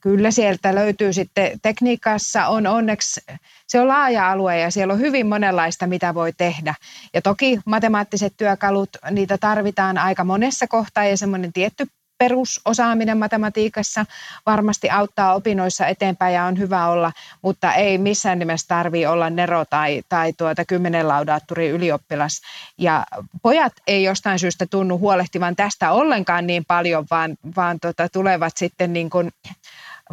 kyllä 0.00 0.30
sieltä 0.30 0.74
löytyy 0.74 1.12
sitten, 1.12 1.60
tekniikassa 1.62 2.46
on 2.46 2.66
onneksi, 2.66 3.20
se 3.66 3.80
on 3.80 3.88
laaja 3.88 4.30
alue 4.30 4.58
ja 4.58 4.70
siellä 4.70 4.94
on 4.94 5.00
hyvin 5.00 5.26
monenlaista, 5.26 5.86
mitä 5.86 6.14
voi 6.14 6.32
tehdä. 6.32 6.74
Ja 7.14 7.22
toki 7.22 7.60
matemaattiset 7.64 8.34
työkalut, 8.36 8.90
niitä 9.10 9.38
tarvitaan 9.38 9.98
aika 9.98 10.24
monessa 10.24 10.66
kohtaa 10.66 11.04
ja 11.04 11.16
semmoinen 11.16 11.52
tietty 11.52 11.86
perusosaaminen 12.18 13.18
matematiikassa 13.18 14.06
varmasti 14.46 14.90
auttaa 14.90 15.34
opinnoissa 15.34 15.86
eteenpäin 15.86 16.34
ja 16.34 16.44
on 16.44 16.58
hyvä 16.58 16.86
olla, 16.86 17.12
mutta 17.42 17.74
ei 17.74 17.98
missään 17.98 18.38
nimessä 18.38 18.68
tarvitse 18.68 19.08
olla 19.08 19.30
Nero 19.30 19.64
tai, 19.64 20.02
tai 20.08 20.32
tuota 20.32 20.64
kymmenen 20.64 21.08
laudaattori 21.08 21.68
ylioppilas. 21.68 22.40
Ja 22.78 23.06
pojat 23.42 23.72
ei 23.86 24.02
jostain 24.02 24.38
syystä 24.38 24.66
tunnu 24.66 24.98
huolehtivan 24.98 25.56
tästä 25.56 25.92
ollenkaan 25.92 26.46
niin 26.46 26.64
paljon, 26.64 27.06
vaan, 27.10 27.36
vaan 27.56 27.80
tuota, 27.80 28.08
tulevat 28.08 28.56
sitten 28.56 28.92
niin 28.92 29.10
kuin 29.10 29.32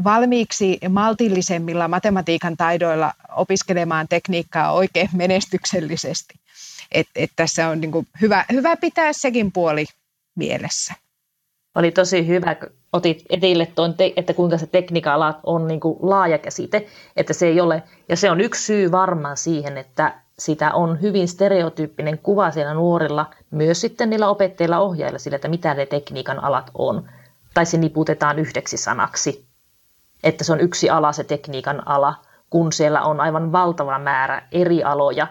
valmiiksi 0.03 0.79
maltillisemmilla 0.89 1.87
matematiikan 1.87 2.57
taidoilla 2.57 3.13
opiskelemaan 3.35 4.07
tekniikkaa 4.07 4.71
oikein 4.71 5.09
menestyksellisesti. 5.13 6.33
Et, 6.91 7.07
et 7.15 7.31
tässä 7.35 7.69
on 7.69 7.81
niin 7.81 7.91
kuin 7.91 8.07
hyvä, 8.21 8.45
hyvä 8.51 8.77
pitää 8.77 9.13
sekin 9.13 9.51
puoli 9.51 9.85
mielessä. 10.35 10.93
Oli 11.75 11.91
tosi 11.91 12.27
hyvä, 12.27 12.55
kun 12.55 12.69
otit 12.93 13.23
etille 13.29 13.65
tuon, 13.65 13.95
että 14.15 14.33
kuinka 14.33 14.57
se 14.57 14.67
tekniikka 14.67 15.39
on 15.43 15.67
niin 15.67 15.79
kuin 15.79 15.97
laaja 16.01 16.37
käsite, 16.37 16.87
että 17.17 17.33
se 17.33 17.47
ei 17.47 17.61
ole, 17.61 17.83
ja 18.09 18.15
se 18.15 18.31
on 18.31 18.41
yksi 18.41 18.65
syy 18.65 18.91
varmaan 18.91 19.37
siihen, 19.37 19.77
että 19.77 20.13
sitä 20.39 20.73
on 20.73 21.01
hyvin 21.01 21.27
stereotyyppinen 21.27 22.17
kuva 22.17 22.51
siellä 22.51 22.73
nuorilla, 22.73 23.29
myös 23.51 23.81
sitten 23.81 24.09
niillä 24.09 24.29
opettajilla 24.29 24.79
ohjailla 24.79 25.19
sille, 25.19 25.35
että 25.35 25.47
mitä 25.47 25.73
ne 25.73 25.85
tekniikan 25.85 26.43
alat 26.43 26.71
on. 26.73 27.09
Tai 27.53 27.65
se 27.65 27.77
niputetaan 27.77 28.39
yhdeksi 28.39 28.77
sanaksi, 28.77 29.45
että 30.23 30.43
se 30.43 30.53
on 30.53 30.59
yksi 30.59 30.89
ala 30.89 31.11
se 31.11 31.23
tekniikan 31.23 31.87
ala, 31.87 32.15
kun 32.49 32.71
siellä 32.73 33.01
on 33.01 33.19
aivan 33.19 33.51
valtava 33.51 33.99
määrä 33.99 34.47
eri 34.51 34.83
aloja. 34.83 35.27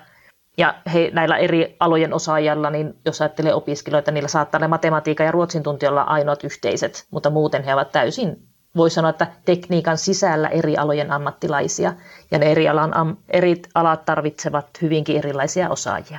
Ja 0.59 0.75
he, 0.95 1.11
näillä 1.13 1.37
eri 1.37 1.77
alojen 1.81 2.15
osaajilla, 2.15 2.71
niin 2.71 2.95
jos 3.05 3.21
ajattelee 3.21 3.55
opiskelijoita, 3.55 4.11
niillä 4.11 4.29
saattaa 4.29 4.59
olla 4.59 4.69
matematiikan 4.69 5.27
ja 5.27 5.33
ruotsin 5.33 5.63
tuntijoilla 5.63 6.03
ainoat 6.03 6.45
yhteiset, 6.45 7.07
mutta 7.11 7.31
muuten 7.31 7.65
he 7.65 7.75
ovat 7.75 7.93
täysin 7.93 8.37
voi 8.77 8.91
sanoa, 8.91 9.11
että 9.11 9.27
tekniikan 9.45 9.99
sisällä 9.99 10.49
eri 10.49 10.77
alojen 10.77 11.11
ammattilaisia 11.11 11.95
ja 12.31 12.39
ne 12.39 12.53
eri, 12.53 12.69
alan, 12.69 13.19
eri 13.29 13.63
alat 13.75 14.05
tarvitsevat 14.05 14.67
hyvinkin 14.83 15.17
erilaisia 15.17 15.71
osaajia. 15.71 16.19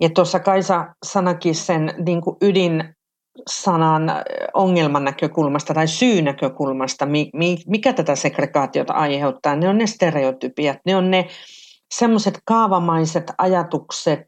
Ja 0.00 0.10
tuossa 0.10 0.38
Kaisa 0.38 0.86
sanakin 1.02 1.54
sen 1.54 1.94
niin 2.06 2.20
kuin 2.20 2.36
ydin 2.42 2.94
sanan 3.48 4.12
ongelman 4.54 5.04
näkökulmasta 5.04 5.74
tai 5.74 5.88
syynäkökulmasta, 5.88 7.06
mikä 7.66 7.92
tätä 7.92 8.16
segregaatiota 8.16 8.92
aiheuttaa, 8.92 9.56
ne 9.56 9.68
on 9.68 9.78
ne 9.78 9.86
stereotypiat, 9.86 10.78
ne 10.86 10.96
on 10.96 11.10
ne 11.10 11.28
semmoiset 11.94 12.38
kaavamaiset 12.44 13.32
ajatukset, 13.38 14.26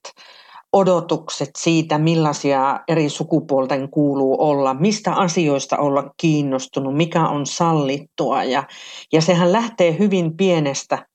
odotukset 0.72 1.50
siitä, 1.58 1.98
millaisia 1.98 2.80
eri 2.88 3.08
sukupuolten 3.08 3.88
kuuluu 3.90 4.36
olla, 4.42 4.74
mistä 4.74 5.12
asioista 5.12 5.78
olla 5.78 6.14
kiinnostunut, 6.16 6.96
mikä 6.96 7.28
on 7.28 7.46
sallittua. 7.46 8.44
Ja, 8.44 8.64
ja 9.12 9.20
sehän 9.20 9.52
lähtee 9.52 9.98
hyvin 9.98 10.36
pienestä, 10.36 11.06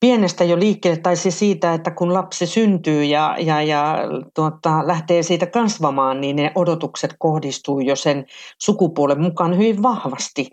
pienestä 0.00 0.44
jo 0.44 0.58
liikkeelle, 0.58 1.00
tai 1.00 1.16
siis 1.16 1.38
siitä, 1.38 1.74
että 1.74 1.90
kun 1.90 2.14
lapsi 2.14 2.46
syntyy 2.46 3.04
ja, 3.04 3.36
ja, 3.38 3.62
ja 3.62 3.98
tuota, 4.34 4.86
lähtee 4.86 5.22
siitä 5.22 5.46
kasvamaan, 5.46 6.20
niin 6.20 6.36
ne 6.36 6.52
odotukset 6.54 7.14
kohdistuu 7.18 7.80
jo 7.80 7.96
sen 7.96 8.24
sukupuolen 8.58 9.20
mukaan 9.20 9.56
hyvin 9.56 9.82
vahvasti 9.82 10.50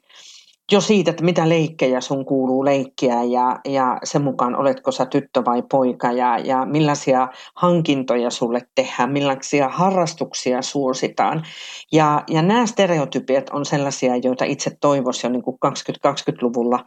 jo 0.72 0.82
siitä, 0.82 1.12
että 1.12 1.24
mitä 1.24 1.50
leikkejä 1.50 2.02
sun 2.02 2.26
kuuluu 2.26 2.66
leikkiä 2.66 3.24
ja, 3.24 3.60
ja 3.66 4.00
sen 4.04 4.22
mukaan 4.22 4.56
oletko 4.56 4.92
sä 4.92 5.06
tyttö 5.06 5.46
vai 5.46 5.64
poika 5.72 6.12
ja, 6.12 6.38
ja 6.38 6.66
millaisia 6.66 7.28
hankintoja 7.56 8.30
sulle 8.30 8.62
tehdään, 8.76 9.12
millaisia 9.12 9.70
harrastuksia 9.70 10.62
suositaan. 10.62 11.44
Ja, 11.92 12.24
ja 12.28 12.42
nämä 12.42 12.66
stereotypiat 12.66 13.50
on 13.50 13.66
sellaisia, 13.66 14.16
joita 14.16 14.46
itse 14.46 14.72
toivoisin 14.82 15.28
jo 15.28 15.32
niin 15.32 15.44
kuin 15.44 15.58
2020-luvulla 15.68 16.86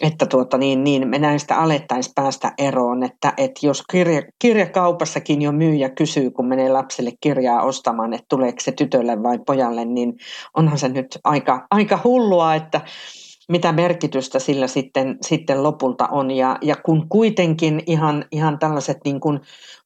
että 0.00 0.26
tuota, 0.26 0.58
niin, 0.58 0.84
niin 0.84 1.08
me 1.08 1.18
näistä 1.18 1.56
alettaisiin 1.56 2.12
päästä 2.14 2.52
eroon, 2.58 3.02
että, 3.02 3.32
että 3.36 3.66
jos 3.66 3.82
kirja, 3.90 4.22
kirjakaupassakin 4.38 5.42
jo 5.42 5.52
myyjä 5.52 5.88
kysyy, 5.88 6.30
kun 6.30 6.46
menee 6.46 6.68
lapselle 6.68 7.12
kirjaa 7.20 7.62
ostamaan, 7.62 8.12
että 8.12 8.26
tuleeko 8.28 8.60
se 8.60 8.72
tytölle 8.72 9.22
vai 9.22 9.38
pojalle, 9.46 9.84
niin 9.84 10.14
onhan 10.56 10.78
se 10.78 10.88
nyt 10.88 11.18
aika, 11.24 11.66
aika 11.70 12.00
hullua, 12.04 12.54
että 12.54 12.80
mitä 13.48 13.72
merkitystä 13.72 14.38
sillä 14.38 14.66
sitten, 14.66 15.18
sitten 15.22 15.62
lopulta 15.62 16.08
on. 16.10 16.30
Ja, 16.30 16.58
ja 16.62 16.76
kun 16.76 17.08
kuitenkin 17.08 17.82
ihan, 17.86 18.24
ihan 18.32 18.58
tällaiset 18.58 18.98
niin 19.04 19.20
kuin 19.20 19.40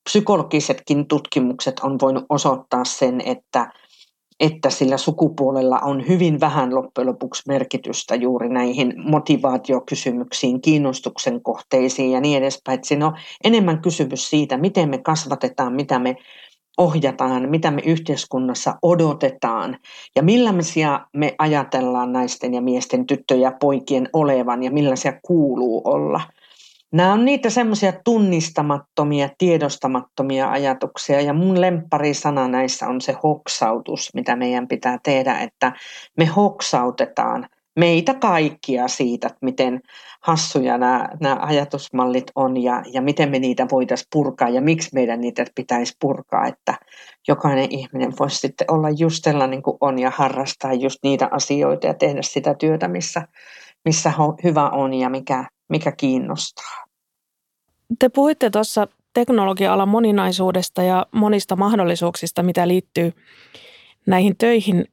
psykologisetkin 0.05 1.09
tutkimukset 1.09 1.81
on 1.81 1.99
voinut 2.03 2.25
osoittaa 2.29 2.85
sen, 2.85 3.21
että 3.21 3.73
että 4.41 4.71
sillä 4.71 4.97
sukupuolella 4.97 5.79
on 5.79 6.09
hyvin 6.09 6.41
vähän 6.41 6.75
loppujen 6.75 7.09
lopuksi 7.09 7.43
merkitystä 7.49 8.15
juuri 8.15 8.49
näihin 8.49 8.95
motivaatiokysymyksiin, 8.97 10.61
kiinnostuksen 10.61 11.43
kohteisiin 11.43 12.11
ja 12.11 12.21
niin 12.21 12.39
edespäin. 12.39 12.75
Että 12.75 12.89
siinä 12.89 13.07
on 13.07 13.17
enemmän 13.45 13.83
kysymys 13.83 14.31
siitä, 14.31 14.57
miten 14.57 14.89
me 14.89 14.99
kasvatetaan, 14.99 15.73
mitä 15.73 15.99
me 15.99 16.17
ohjataan, 16.79 17.51
mitä 17.51 17.71
me 17.71 17.83
yhteiskunnassa 17.87 18.75
odotetaan 18.83 19.79
ja 20.17 20.23
millaisia 20.23 21.01
me 21.17 21.35
ajatellaan 21.39 22.13
naisten 22.13 22.55
ja 22.55 22.61
miesten, 22.61 23.07
tyttöjen 23.07 23.43
ja 23.43 23.53
poikien 23.61 24.09
olevan 24.13 24.63
ja 24.63 24.71
millaisia 24.71 25.13
kuuluu 25.23 25.83
olla– 25.85 26.21
Nämä 26.93 27.13
on 27.13 27.25
niitä 27.25 27.51
semmoisia 27.51 27.93
tunnistamattomia, 28.05 29.29
tiedostamattomia 29.39 30.51
ajatuksia 30.51 31.21
ja 31.21 31.33
mun 31.33 31.57
sana 32.13 32.49
näissä 32.49 32.89
on 32.89 33.01
se 33.01 33.17
hoksautus, 33.23 34.11
mitä 34.15 34.37
meidän 34.37 34.69
pitää 34.69 34.99
tehdä, 35.03 35.39
että 35.39 35.73
me 36.17 36.25
hoksautetaan 36.25 37.49
meitä 37.79 38.15
kaikkia 38.15 38.89
siitä, 38.89 39.31
miten 39.43 39.81
hassuja 40.21 40.79
nämä, 40.79 41.09
nämä 41.21 41.39
ajatusmallit 41.41 42.31
on 42.35 42.57
ja, 42.57 42.83
ja 42.93 43.03
miten 43.03 43.31
me 43.31 43.39
niitä 43.39 43.67
voitaisiin 43.71 44.09
purkaa 44.13 44.49
ja 44.49 44.61
miksi 44.61 44.91
meidän 44.95 45.21
niitä 45.21 45.45
pitäisi 45.55 45.97
purkaa, 46.01 46.47
että 46.47 46.75
jokainen 47.29 47.67
ihminen 47.71 48.13
voisi 48.19 48.37
sitten 48.37 48.71
olla 48.71 48.91
just 48.91 49.25
sellainen 49.25 49.63
kuin 49.63 49.77
on 49.81 49.99
ja 49.99 50.13
harrastaa 50.15 50.73
just 50.73 50.99
niitä 51.03 51.29
asioita 51.31 51.87
ja 51.87 51.95
tehdä 51.95 52.23
sitä 52.23 52.55
työtä, 52.55 52.89
missä, 52.89 53.23
missä 53.85 54.13
hyvä 54.45 54.69
on 54.69 54.95
ja 54.95 55.09
mikä, 55.09 55.45
mikä 55.71 55.93
kiinnostaa. 55.93 56.85
Te 57.99 58.09
puhuitte 58.09 58.51
tuossa 58.51 58.89
teknologia-alan 59.15 59.89
moninaisuudesta 59.89 60.83
ja 60.83 61.07
monista 61.13 61.57
mahdollisuuksista, 61.57 62.43
mitä 62.43 62.69
liittyy 62.69 63.13
näihin 64.07 64.37
töihin 64.39 64.85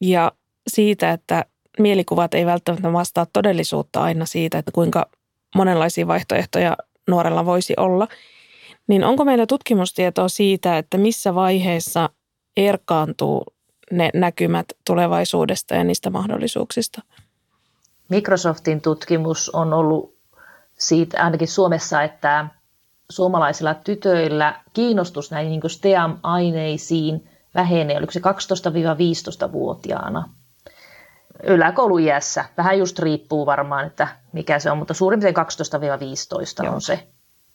ja 0.00 0.32
siitä, 0.68 1.10
että 1.10 1.44
mielikuvat 1.78 2.34
ei 2.34 2.46
välttämättä 2.46 2.92
vastaa 2.92 3.26
todellisuutta 3.32 4.02
aina 4.02 4.26
siitä, 4.26 4.58
että 4.58 4.72
kuinka 4.72 5.06
monenlaisia 5.54 6.06
vaihtoehtoja 6.06 6.76
nuorella 7.08 7.46
voisi 7.46 7.74
olla. 7.76 8.08
Niin 8.86 9.04
onko 9.04 9.24
meillä 9.24 9.46
tutkimustietoa 9.46 10.28
siitä, 10.28 10.78
että 10.78 10.98
missä 10.98 11.34
vaiheessa 11.34 12.10
erkaantuu 12.56 13.44
ne 13.90 14.10
näkymät 14.14 14.66
tulevaisuudesta 14.86 15.74
ja 15.74 15.84
niistä 15.84 16.10
mahdollisuuksista? 16.10 17.02
Microsoftin 18.08 18.80
tutkimus 18.80 19.50
on 19.50 19.72
ollut 19.72 20.21
siitä 20.82 21.24
ainakin 21.24 21.48
Suomessa, 21.48 22.02
että 22.02 22.46
suomalaisilla 23.10 23.74
tytöillä 23.74 24.60
kiinnostus 24.72 25.30
näihin 25.30 25.50
niin 25.50 25.70
STEAM-aineisiin 25.70 27.28
vähenee, 27.54 27.96
oliko 27.96 28.12
se 28.12 28.20
12-15-vuotiaana 28.20 30.28
yläkouluiässä. 31.42 32.44
Vähän 32.56 32.78
just 32.78 32.98
riippuu 32.98 33.46
varmaan, 33.46 33.86
että 33.86 34.08
mikä 34.32 34.58
se 34.58 34.70
on, 34.70 34.78
mutta 34.78 34.94
suurin 34.94 35.20
piirtein 35.20 35.46
12-15 35.46 36.64
Joo. 36.64 36.74
on 36.74 36.80
se 36.80 37.06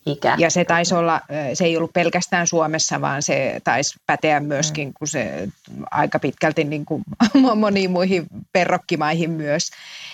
ikä. 0.05 0.35
Ja 0.37 0.49
se 0.49 0.65
taisi 0.65 0.95
olla, 0.95 1.21
se 1.53 1.65
ei 1.65 1.77
ollut 1.77 1.93
pelkästään 1.93 2.47
Suomessa, 2.47 3.01
vaan 3.01 3.23
se 3.23 3.61
taisi 3.63 3.99
päteä 4.05 4.39
myöskin, 4.39 4.87
mm. 4.87 4.93
kun 4.99 5.07
se 5.07 5.47
aika 5.91 6.19
pitkälti 6.19 6.63
niin 6.63 6.85
kuin 6.85 7.03
moniin 7.55 7.91
muihin 7.91 8.27
perrokkimaihin 8.53 9.31
myös. 9.31 9.71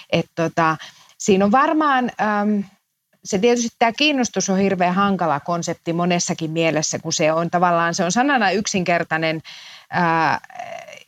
Et 0.09 0.25
tota, 0.35 0.77
siinä 1.17 1.45
on 1.45 1.51
varmaan... 1.51 2.11
Ähm, 2.21 2.59
se 3.23 3.39
tietysti 3.39 3.75
tämä 3.79 3.91
kiinnostus 3.91 4.49
on 4.49 4.57
hirveän 4.57 4.93
hankala 4.93 5.39
konsepti 5.39 5.93
monessakin 5.93 6.51
mielessä, 6.51 6.99
kun 6.99 7.13
se 7.13 7.33
on 7.33 7.49
tavallaan, 7.49 7.95
se 7.95 8.03
on 8.03 8.11
sanana 8.11 8.51
yksinkertainen 8.51 9.41
ää, 9.89 10.41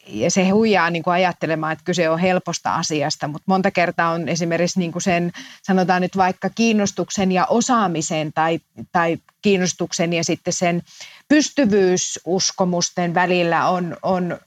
ja 0.07 0.31
se 0.31 0.49
huijaa 0.49 0.89
niin 0.89 1.03
kuin 1.03 1.13
ajattelemaan, 1.13 1.73
että 1.73 1.85
kyse 1.85 2.09
on 2.09 2.19
helposta 2.19 2.75
asiasta, 2.75 3.27
mutta 3.27 3.43
monta 3.45 3.71
kertaa 3.71 4.11
on 4.11 4.29
esimerkiksi 4.29 4.79
niin 4.79 4.91
kuin 4.91 5.01
sen, 5.01 5.31
sanotaan 5.61 6.01
nyt 6.01 6.17
vaikka 6.17 6.49
kiinnostuksen 6.49 7.31
ja 7.31 7.45
osaamisen 7.45 8.33
tai, 8.33 8.59
tai 8.91 9.17
kiinnostuksen 9.45 10.13
ja 10.13 10.23
sitten 10.23 10.53
sen 10.53 10.81
pystyvyysuskomusten 11.27 13.13
välillä 13.13 13.69
on, 13.69 13.97
on 14.01 14.39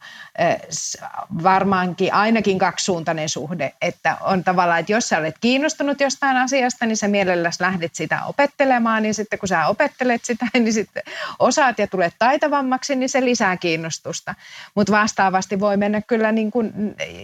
varmaankin 1.43 2.15
ainakin 2.15 2.59
kaksisuuntainen 2.59 3.29
suhde, 3.29 3.73
että 3.83 4.17
on 4.21 4.45
tavallaan, 4.45 4.81
että 4.81 4.93
jos 4.93 5.09
sä 5.09 5.19
olet 5.19 5.35
kiinnostunut 5.41 6.01
jostain 6.01 6.37
asiasta, 6.37 6.87
niin 6.87 6.97
sä 6.97 7.09
mielelläsi 7.09 7.63
lähdet 7.63 7.95
sitä 7.95 8.25
opettelemaan, 8.25 9.03
niin 9.03 9.15
sitten 9.15 9.39
kun 9.39 9.49
sä 9.49 9.67
opettelet 9.67 10.25
sitä, 10.25 10.47
niin 10.59 10.73
sitten 10.73 11.03
osaat 11.39 11.79
ja 11.79 11.87
tulet 11.87 12.15
taitavammaksi, 12.19 12.97
niin 12.97 13.09
se 13.09 13.25
lisää 13.25 13.57
kiinnostusta. 13.57 14.35
Mutta 14.75 14.93
vastaavasti 14.93 15.61
voi 15.61 15.77
mennä 15.77 16.03
kyllä, 16.03 16.33
niin 16.33 16.51
kuin, 16.51 16.73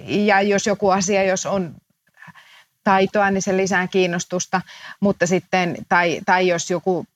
ja 0.06 0.40
jos 0.42 0.66
joku 0.66 0.90
asia, 0.90 1.22
jos 1.22 1.46
on 1.46 1.74
taitoa, 2.84 3.30
niin 3.30 3.42
se 3.42 3.56
lisää 3.56 3.86
kiinnostusta, 3.86 4.60
mutta 5.00 5.26
sitten, 5.26 5.76
tai, 5.88 6.20
tai 6.26 6.48
jos 6.48 6.70
joku 6.70 7.06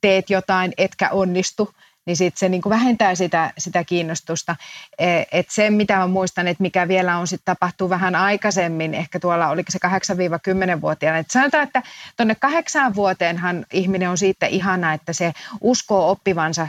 teet 0.00 0.30
jotain, 0.30 0.72
etkä 0.78 1.10
onnistu, 1.10 1.74
niin 2.06 2.16
sit 2.16 2.36
se 2.36 2.48
niin 2.48 2.62
kuin 2.62 2.70
vähentää 2.70 3.14
sitä, 3.14 3.52
sitä 3.58 3.84
kiinnostusta. 3.84 4.56
E, 4.98 5.22
et 5.32 5.46
se, 5.50 5.70
mitä 5.70 5.96
mä 5.96 6.06
muistan, 6.06 6.48
että 6.48 6.62
mikä 6.62 6.88
vielä 6.88 7.18
on 7.18 7.26
sitten 7.26 7.44
tapahtuu 7.44 7.90
vähän 7.90 8.14
aikaisemmin, 8.14 8.94
ehkä 8.94 9.20
tuolla 9.20 9.48
oliko 9.48 9.72
se 9.72 9.78
8-10-vuotiaana, 9.86 11.18
että 11.18 11.32
sanotaan, 11.32 11.62
että 11.62 11.82
tuonne 12.16 12.34
kahdeksaan 12.34 12.94
vuoteenhan 12.94 13.66
ihminen 13.72 14.10
on 14.10 14.18
siitä 14.18 14.46
ihana, 14.46 14.92
että 14.92 15.12
se 15.12 15.32
uskoo 15.60 16.10
oppivansa 16.10 16.68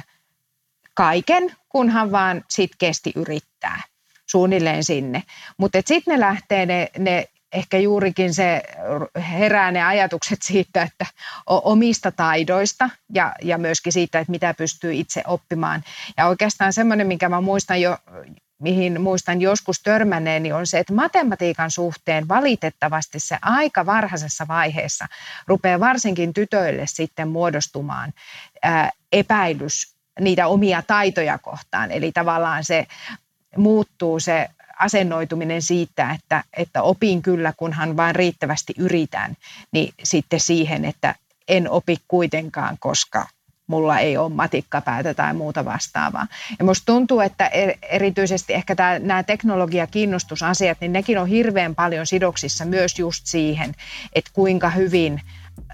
kaiken, 0.94 1.56
kunhan 1.70 2.12
vaan 2.12 2.44
kesti 2.78 3.12
yrittää 3.16 3.82
suunnilleen 4.26 4.84
sinne. 4.84 5.24
Mutta 5.58 5.78
sitten 5.86 6.12
ne 6.12 6.20
lähtee 6.20 6.66
ne, 6.66 6.90
ne 6.98 7.28
ehkä 7.54 7.78
juurikin 7.78 8.34
se 8.34 8.64
herää 9.32 9.72
ne 9.72 9.84
ajatukset 9.84 10.40
siitä, 10.42 10.82
että 10.82 11.06
omista 11.48 12.12
taidoista 12.12 12.90
ja, 13.14 13.34
ja 13.42 13.58
myöskin 13.58 13.94
siitä, 13.94 14.20
että 14.20 14.32
mitä 14.32 14.54
pystyy 14.54 14.94
itse 14.94 15.24
oppimaan. 15.28 15.84
Ja 16.18 16.28
oikeastaan 16.28 16.74
semmoinen, 16.74 17.08
minkä 17.08 17.30
mä 17.30 17.42
muistan 17.42 17.82
jo, 17.82 17.98
mihin 18.62 19.02
muistan 19.02 19.42
joskus 19.42 19.80
törmänneeni, 19.80 20.52
on 20.52 20.68
se, 20.68 20.80
että 20.80 20.94
matematiikan 20.94 21.72
suhteen 21.72 22.28
valitettavasti 22.28 23.20
se 23.20 23.38
aika 23.42 23.86
varhaisessa 23.86 24.48
vaiheessa 24.48 25.08
rupeaa 25.48 25.80
varsinkin 25.80 26.34
tytöille 26.34 26.84
sitten 26.88 27.28
muodostumaan 27.28 28.14
ää, 28.64 28.92
epäilys 29.12 29.96
niitä 30.20 30.48
omia 30.48 30.82
taitoja 30.82 31.38
kohtaan. 31.38 31.92
Eli 31.92 32.12
tavallaan 32.12 32.64
se 32.64 32.88
muuttuu 33.58 34.20
se 34.20 34.50
asennoituminen 34.80 35.62
siitä, 35.62 36.12
että, 36.12 36.44
että 36.58 36.82
opin 36.82 37.22
kyllä, 37.22 37.54
kunhan 37.58 37.98
vain 37.98 38.16
riittävästi 38.16 38.74
yritän, 38.78 39.36
niin 39.72 39.94
sitten 40.04 40.40
siihen, 40.40 40.86
että 40.86 41.16
en 41.48 41.70
opi 41.70 41.98
kuitenkaan, 42.08 42.78
koska 42.80 43.28
mulla 43.68 44.00
ei 44.00 44.18
ole 44.18 44.34
matikkapäätä 44.34 45.14
tai 45.14 45.34
muuta 45.34 45.66
vastaavaa. 45.66 46.28
Ja 46.60 46.66
musta 46.66 46.86
tuntuu, 46.86 47.20
että 47.20 47.48
er, 47.48 47.74
erityisesti 47.82 48.54
ehkä 48.54 48.76
tämä, 48.76 49.00
nämä 49.00 49.24
teknologiakiinnostusasiat, 49.24 50.78
niin 50.82 50.94
nekin 50.94 51.18
on 51.18 51.28
hirveän 51.28 51.76
paljon 51.76 52.08
sidoksissa 52.08 52.66
myös 52.66 53.00
just 53.00 53.26
siihen, 53.26 53.76
että 54.14 54.32
kuinka 54.34 54.70
hyvin 54.70 55.22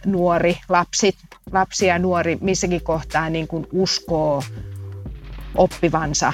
nuori, 0.05 0.57
lapsi, 0.69 1.15
lapsi 1.51 1.85
ja 1.85 1.99
nuori 1.99 2.37
missäkin 2.41 2.83
kohtaa 2.83 3.29
niin 3.29 3.47
kuin 3.47 3.67
uskoo 3.71 4.43
oppivansa 5.55 6.33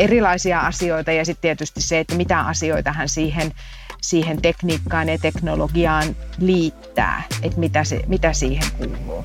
erilaisia 0.00 0.60
asioita 0.60 1.12
ja 1.12 1.24
sitten 1.24 1.42
tietysti 1.42 1.80
se, 1.80 1.98
että 1.98 2.14
mitä 2.14 2.40
asioita 2.40 2.92
hän 2.92 3.08
siihen, 3.08 3.52
siihen 4.02 4.42
tekniikkaan 4.42 5.08
ja 5.08 5.18
teknologiaan 5.18 6.16
liittää, 6.38 7.22
että 7.42 7.60
mitä, 7.60 7.84
se, 7.84 8.00
mitä 8.06 8.32
siihen 8.32 8.64
kuuluu. 8.78 9.24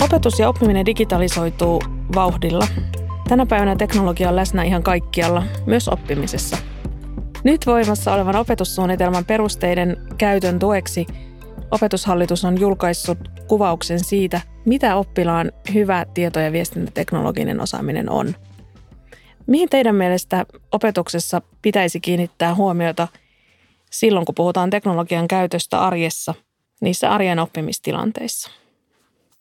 Opetus 0.00 0.38
ja 0.38 0.48
oppiminen 0.48 0.86
digitalisoituu 0.86 1.82
vauhdilla. 2.14 2.66
Tänä 3.28 3.46
päivänä 3.46 3.76
teknologia 3.76 4.28
on 4.28 4.36
läsnä 4.36 4.62
ihan 4.62 4.82
kaikkialla, 4.82 5.42
myös 5.66 5.88
oppimisessa– 5.88 6.56
nyt 7.44 7.66
voimassa 7.66 8.14
olevan 8.14 8.36
opetussuunnitelman 8.36 9.24
perusteiden 9.24 9.96
käytön 10.18 10.58
tueksi 10.58 11.06
opetushallitus 11.70 12.44
on 12.44 12.60
julkaissut 12.60 13.18
kuvauksen 13.48 14.04
siitä, 14.04 14.40
mitä 14.64 14.96
oppilaan 14.96 15.52
hyvä 15.74 16.06
tieto- 16.14 16.40
ja 16.40 16.52
viestintäteknologinen 16.52 17.60
osaaminen 17.60 18.10
on. 18.10 18.34
Mihin 19.46 19.68
teidän 19.68 19.94
mielestä 19.94 20.46
opetuksessa 20.72 21.42
pitäisi 21.62 22.00
kiinnittää 22.00 22.54
huomiota 22.54 23.08
silloin, 23.90 24.26
kun 24.26 24.34
puhutaan 24.34 24.70
teknologian 24.70 25.28
käytöstä 25.28 25.80
arjessa, 25.80 26.34
niissä 26.80 27.10
arjen 27.10 27.38
oppimistilanteissa? 27.38 28.50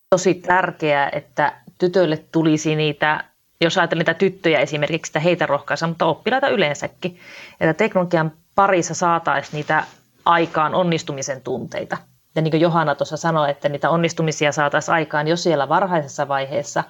Tosi 0.10 0.34
tärkeää, 0.34 1.10
että 1.12 1.62
tytöille 1.78 2.18
tulisi 2.32 2.76
niitä 2.76 3.24
jos 3.64 3.78
ajatellaan 3.78 4.00
niitä 4.00 4.14
tyttöjä 4.14 4.60
esimerkiksi, 4.60 5.10
että 5.10 5.20
heitä 5.20 5.46
rohkaisa, 5.46 5.88
mutta 5.88 6.06
oppilaita 6.06 6.48
yleensäkin, 6.48 7.20
että 7.60 7.74
teknologian 7.74 8.32
parissa 8.56 8.94
saataisiin 8.94 9.54
niitä 9.58 9.84
aikaan 10.26 10.76
onnistumisen 10.76 11.42
tunteita. 11.42 11.98
Ja 12.36 12.42
niin 12.42 12.52
kuin 12.52 12.62
Johanna 12.62 12.96
tuossa 12.96 13.18
sanoi, 13.18 13.52
että 13.52 13.70
niitä 13.70 13.90
onnistumisia 13.90 14.52
saataisiin 14.52 14.96
aikaan 14.96 15.28
jo 15.28 15.36
siellä 15.36 15.70
varhaisessa 15.70 16.28
vaiheessa, 16.28 16.84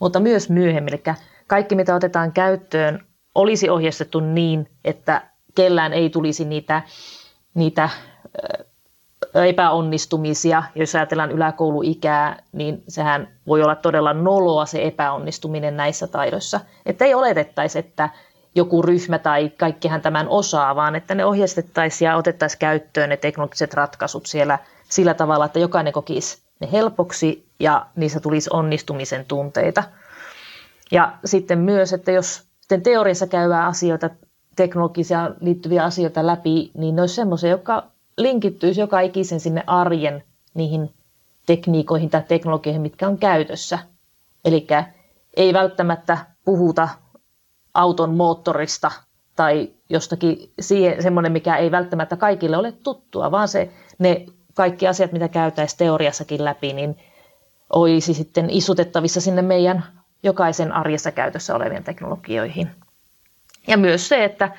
mutta 0.00 0.20
myös 0.20 0.50
myöhemmin. 0.50 0.94
Eli 0.94 1.02
kaikki, 1.46 1.74
mitä 1.74 1.94
otetaan 1.94 2.32
käyttöön, 2.32 3.06
olisi 3.34 3.70
ohjeistettu 3.70 4.20
niin, 4.20 4.70
että 4.84 5.22
kellään 5.54 5.92
ei 5.92 6.10
tulisi 6.10 6.44
niitä, 6.44 6.82
niitä 7.54 7.88
epäonnistumisia, 9.44 10.62
jos 10.74 10.94
ajatellaan 10.94 11.32
yläkouluikää, 11.32 12.42
niin 12.52 12.82
sehän 12.88 13.28
voi 13.46 13.62
olla 13.62 13.74
todella 13.74 14.12
noloa 14.12 14.66
se 14.66 14.82
epäonnistuminen 14.82 15.76
näissä 15.76 16.06
taidoissa. 16.06 16.60
Että 16.86 17.04
ei 17.04 17.14
oletettaisi, 17.14 17.78
että 17.78 18.08
joku 18.54 18.82
ryhmä 18.82 19.18
tai 19.18 19.50
kaikkihan 19.58 20.00
tämän 20.00 20.28
osaa, 20.28 20.76
vaan 20.76 20.96
että 20.96 21.14
ne 21.14 21.24
ohjeistettaisiin 21.24 22.06
ja 22.06 22.16
otettaisiin 22.16 22.58
käyttöön 22.58 23.08
ne 23.08 23.16
teknologiset 23.16 23.74
ratkaisut 23.74 24.26
siellä 24.26 24.58
sillä 24.88 25.14
tavalla, 25.14 25.44
että 25.44 25.58
jokainen 25.58 25.92
kokisi 25.92 26.38
ne 26.60 26.68
helpoksi 26.72 27.46
ja 27.60 27.86
niissä 27.96 28.20
tulisi 28.20 28.50
onnistumisen 28.52 29.24
tunteita. 29.24 29.82
Ja 30.90 31.12
sitten 31.24 31.58
myös, 31.58 31.92
että 31.92 32.12
jos 32.12 32.46
sitten 32.60 32.82
teoriassa 32.82 33.26
käydään 33.26 33.66
asioita, 33.66 34.10
teknologisia 34.56 35.30
liittyviä 35.40 35.84
asioita 35.84 36.26
läpi, 36.26 36.70
niin 36.74 36.96
ne 36.96 37.02
olisi 37.02 37.14
semmoisia, 37.14 37.50
jotka 37.50 37.82
linkittyisi 38.18 38.80
joka 38.80 39.00
ikisen 39.00 39.40
sinne 39.40 39.64
arjen 39.66 40.24
niihin 40.54 40.90
tekniikoihin 41.46 42.10
tai 42.10 42.22
teknologioihin, 42.28 42.82
mitkä 42.82 43.08
on 43.08 43.18
käytössä. 43.18 43.78
Eli 44.44 44.66
ei 45.36 45.52
välttämättä 45.52 46.18
puhuta 46.44 46.88
auton 47.74 48.14
moottorista 48.14 48.90
tai 49.36 49.70
jostakin 49.88 50.52
siihen, 50.60 51.02
semmoinen, 51.02 51.32
mikä 51.32 51.56
ei 51.56 51.70
välttämättä 51.70 52.16
kaikille 52.16 52.56
ole 52.56 52.72
tuttua, 52.72 53.30
vaan 53.30 53.48
se, 53.48 53.72
ne 53.98 54.26
kaikki 54.54 54.88
asiat, 54.88 55.12
mitä 55.12 55.28
käytäisiin 55.28 55.78
teoriassakin 55.78 56.44
läpi, 56.44 56.72
niin 56.72 56.98
olisi 57.72 58.14
sitten 58.14 58.50
isutettavissa 58.50 59.20
sinne 59.20 59.42
meidän 59.42 59.84
jokaisen 60.22 60.72
arjessa 60.72 61.12
käytössä 61.12 61.54
olevien 61.54 61.84
teknologioihin. 61.84 62.70
Ja 63.66 63.76
myös 63.76 64.08
se, 64.08 64.24
että 64.24 64.56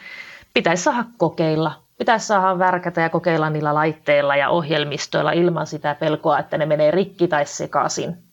pitäisi 0.53 0.83
saada 0.83 1.05
kokeilla 1.17 1.86
pitäisi 1.97 2.27
saada 2.27 2.59
värkätä 2.59 3.01
ja 3.01 3.09
kokeilla 3.09 3.49
niillä 3.49 3.73
laitteilla 3.73 4.35
ja 4.35 4.49
ohjelmistoilla 4.49 5.31
ilman 5.31 5.67
sitä 5.67 5.95
pelkoa, 5.95 6.39
että 6.39 6.57
ne 6.57 6.65
menee 6.65 6.91
rikki 6.91 7.27
tai 7.27 7.45
sekaisin. 7.45 8.27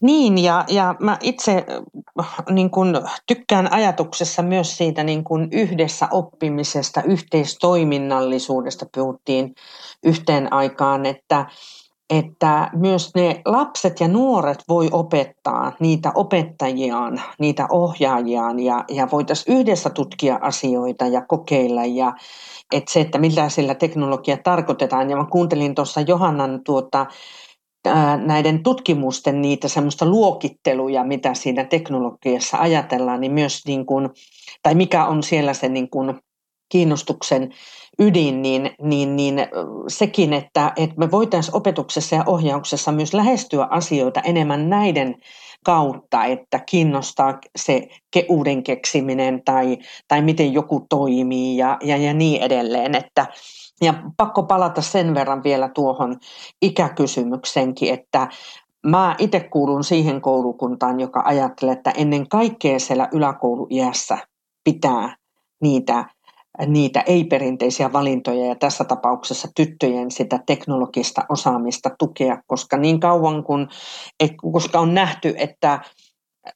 Niin, 0.00 0.38
ja, 0.44 0.64
ja 0.68 0.94
mä 1.00 1.16
itse 1.20 1.66
niin 2.50 2.70
kun, 2.70 3.08
tykkään 3.26 3.72
ajatuksessa 3.72 4.42
myös 4.42 4.76
siitä 4.76 5.04
niin 5.04 5.24
kun 5.24 5.48
yhdessä 5.52 6.08
oppimisesta, 6.10 7.02
yhteistoiminnallisuudesta 7.02 8.86
puhuttiin 8.94 9.54
yhteen 10.04 10.52
aikaan, 10.52 11.06
että, 11.06 11.46
että 12.10 12.70
myös 12.72 13.14
ne 13.14 13.42
lapset 13.44 14.00
ja 14.00 14.08
nuoret 14.08 14.64
voi 14.68 14.88
opettaa 14.92 15.72
niitä 15.80 16.12
opettajiaan, 16.14 17.22
niitä 17.38 17.66
ohjaajiaan 17.70 18.58
ja, 18.58 18.84
ja 18.88 19.08
voitaisiin 19.12 19.58
yhdessä 19.58 19.90
tutkia 19.90 20.38
asioita 20.42 21.06
ja 21.06 21.22
kokeilla 21.28 21.84
ja, 21.84 22.12
että 22.72 22.92
se, 22.92 23.00
että 23.00 23.18
mitä 23.18 23.48
sillä 23.48 23.74
teknologia 23.74 24.36
tarkoitetaan. 24.36 25.10
Ja 25.10 25.16
mä 25.16 25.26
kuuntelin 25.30 25.74
tuossa 25.74 26.00
Johannan 26.00 26.60
tuota, 26.64 27.06
näiden 28.26 28.62
tutkimusten 28.62 29.42
niitä 29.42 29.68
semmoista 29.68 30.06
luokitteluja, 30.06 31.04
mitä 31.04 31.34
siinä 31.34 31.64
teknologiassa 31.64 32.58
ajatellaan, 32.58 33.20
niin 33.20 33.32
myös 33.32 33.62
niin 33.66 33.86
kuin, 33.86 34.10
tai 34.62 34.74
mikä 34.74 35.06
on 35.06 35.22
siellä 35.22 35.54
se 35.54 35.68
niin 35.68 35.90
kuin 35.90 36.14
kiinnostuksen 36.68 37.52
ydin, 37.98 38.42
niin, 38.42 38.70
niin, 38.82 39.16
niin 39.16 39.34
sekin, 39.88 40.32
että, 40.32 40.72
että 40.76 40.96
me 40.98 41.10
voitaisiin 41.10 41.56
opetuksessa 41.56 42.16
ja 42.16 42.24
ohjauksessa 42.26 42.92
myös 42.92 43.14
lähestyä 43.14 43.66
asioita 43.70 44.20
enemmän 44.20 44.70
näiden 44.70 45.14
kautta, 45.64 46.24
että 46.24 46.58
kiinnostaa 46.58 47.38
se 47.56 47.88
uuden 48.28 48.62
keksiminen 48.62 49.44
tai, 49.44 49.78
tai 50.08 50.22
miten 50.22 50.52
joku 50.52 50.86
toimii 50.88 51.56
ja, 51.56 51.78
ja, 51.82 51.96
ja 51.96 52.14
niin 52.14 52.42
edelleen. 52.42 52.94
Että, 52.94 53.26
ja 53.80 53.94
pakko 54.16 54.42
palata 54.42 54.82
sen 54.82 55.14
verran 55.14 55.42
vielä 55.44 55.68
tuohon 55.68 56.16
ikäkysymyksenkin, 56.62 57.94
että 57.94 58.28
Mä 58.86 59.14
itse 59.18 59.40
kuulun 59.40 59.84
siihen 59.84 60.20
koulukuntaan, 60.20 61.00
joka 61.00 61.22
ajattelee, 61.24 61.72
että 61.72 61.90
ennen 61.90 62.28
kaikkea 62.28 62.78
siellä 62.78 63.08
yläkouluiässä 63.12 64.18
pitää 64.64 65.16
niitä 65.62 66.04
niitä 66.66 67.00
ei-perinteisiä 67.00 67.92
valintoja 67.92 68.46
ja 68.46 68.54
tässä 68.54 68.84
tapauksessa 68.84 69.48
tyttöjen 69.56 70.10
sitä 70.10 70.40
teknologista 70.46 71.22
osaamista 71.28 71.90
tukea, 71.98 72.42
koska 72.46 72.76
niin 72.76 73.00
kauan 73.00 73.44
kun, 73.44 73.68
koska 74.52 74.80
on 74.80 74.94
nähty, 74.94 75.34
että 75.36 75.80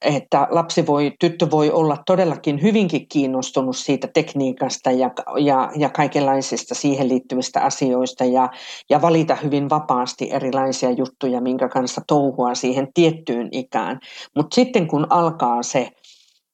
että 0.05 0.49
lapsi 0.51 0.87
voi, 0.87 1.13
tyttö 1.21 1.51
voi 1.51 1.71
olla 1.71 1.97
todellakin 2.07 2.63
hyvinkin 2.63 3.09
kiinnostunut 3.09 3.77
siitä 3.77 4.09
tekniikasta 4.15 4.91
ja, 4.91 5.11
ja, 5.39 5.71
ja 5.77 5.89
kaikenlaisista 5.89 6.75
siihen 6.75 7.09
liittyvistä 7.09 7.61
asioista 7.61 8.25
ja, 8.25 8.49
ja 8.91 9.03
valita 9.03 9.35
hyvin 9.35 9.71
vapaasti 9.71 10.33
erilaisia 10.33 10.91
juttuja, 10.91 11.41
minkä 11.41 11.69
kanssa 11.69 12.01
touhua 12.07 12.55
siihen 12.55 12.89
tiettyyn 12.95 13.49
ikään. 13.53 13.99
Mutta 14.37 14.55
sitten 14.55 14.87
kun 14.87 15.07
alkaa 15.11 15.63
se 15.63 15.89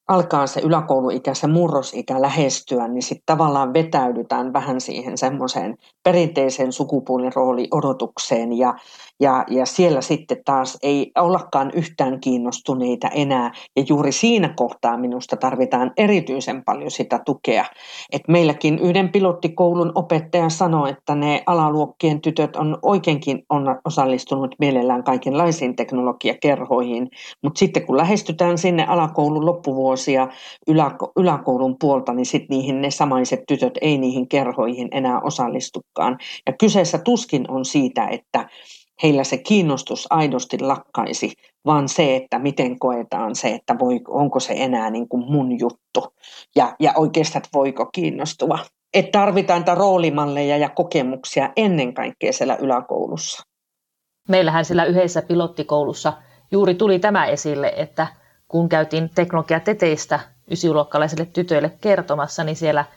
alkaa 0.07 0.47
se 0.47 0.61
yläkouluikä, 0.61 1.33
se 1.33 1.47
murrosikä 1.47 2.21
lähestyä, 2.21 2.87
niin 2.87 3.03
sitten 3.03 3.25
tavallaan 3.25 3.73
vetäydytään 3.73 4.53
vähän 4.53 4.81
siihen 4.81 5.17
semmoiseen 5.17 5.77
perinteiseen 6.03 6.71
sukupuolirooli 6.71 7.67
odotukseen 7.71 8.57
ja, 8.57 8.73
ja, 9.19 9.45
ja 9.49 9.65
siellä 9.65 10.01
sitten 10.01 10.37
taas 10.45 10.77
ei 10.83 11.11
ollakaan 11.15 11.71
yhtään 11.71 12.19
kiinnostuneita 12.19 13.07
enää. 13.07 13.51
Ja 13.75 13.83
juuri 13.89 14.11
siinä 14.11 14.53
kohtaa 14.55 14.97
minusta 14.97 15.37
tarvitaan 15.37 15.91
erityisen 15.97 16.63
paljon 16.63 16.91
sitä 16.91 17.19
tukea. 17.25 17.65
Et 18.11 18.21
meilläkin 18.27 18.79
yhden 18.79 19.09
pilottikoulun 19.09 19.91
opettaja 19.95 20.49
sanoi, 20.49 20.89
että 20.89 21.15
ne 21.15 21.43
alaluokkien 21.45 22.21
tytöt 22.21 22.55
on 22.55 22.77
oikeinkin 22.81 23.43
on 23.49 23.79
osallistunut 23.85 24.55
mielellään 24.59 25.03
kaikenlaisiin 25.03 25.75
teknologiakerhoihin, 25.75 27.09
mutta 27.43 27.59
sitten 27.59 27.85
kun 27.85 27.97
lähestytään 27.97 28.57
sinne 28.57 28.85
alakoulun 28.85 29.45
loppuvuosia 29.97 30.27
yläkoulun 31.17 31.75
puolta, 31.79 32.13
niin 32.13 32.25
sitten 32.25 32.57
niihin 32.57 32.81
ne 32.81 32.91
samaiset 32.91 33.39
tytöt 33.47 33.73
ei 33.81 33.97
niihin 33.97 34.27
kerhoihin 34.27 34.87
enää 34.91 35.21
osallistukaan. 35.21 36.17
Ja 36.47 36.53
kyseessä 36.53 36.97
tuskin 36.97 37.51
on 37.51 37.65
siitä, 37.65 38.07
että 38.07 38.49
heillä 39.03 39.23
se 39.23 39.37
kiinnostus 39.37 40.07
aidosti 40.09 40.59
lakkaisi, 40.59 41.33
vaan 41.65 41.89
se, 41.89 42.15
että 42.15 42.39
miten 42.39 42.79
koetaan 42.79 43.35
se, 43.35 43.49
että 43.49 43.75
voi, 43.79 43.99
onko 44.07 44.39
se 44.39 44.53
enää 44.57 44.89
niin 44.89 45.07
kuin 45.07 45.31
mun 45.31 45.59
juttu 45.59 46.13
ja, 46.55 46.75
ja 46.79 46.93
oikeastaan 46.97 47.45
voiko 47.53 47.85
kiinnostua. 47.85 48.59
Että 48.93 49.19
tarvitaan 49.19 49.59
niitä 49.59 49.75
roolimalleja 49.75 50.57
ja 50.57 50.69
kokemuksia 50.69 51.49
ennen 51.55 51.93
kaikkea 51.93 52.33
siellä 52.33 52.55
yläkoulussa. 52.55 53.43
Meillähän 54.29 54.65
siellä 54.65 54.85
yhdessä 54.85 55.21
pilottikoulussa 55.21 56.13
juuri 56.51 56.75
tuli 56.75 56.99
tämä 56.99 57.25
esille, 57.25 57.73
että 57.77 58.07
kun 58.47 58.69
käytiin 58.69 59.09
teknologiateteistä 59.15 60.19
ysiluokkalaisille 60.51 61.25
tytöille 61.25 61.69
kertomassa, 61.81 62.43
niin 62.43 62.55
siellä– 62.55 62.85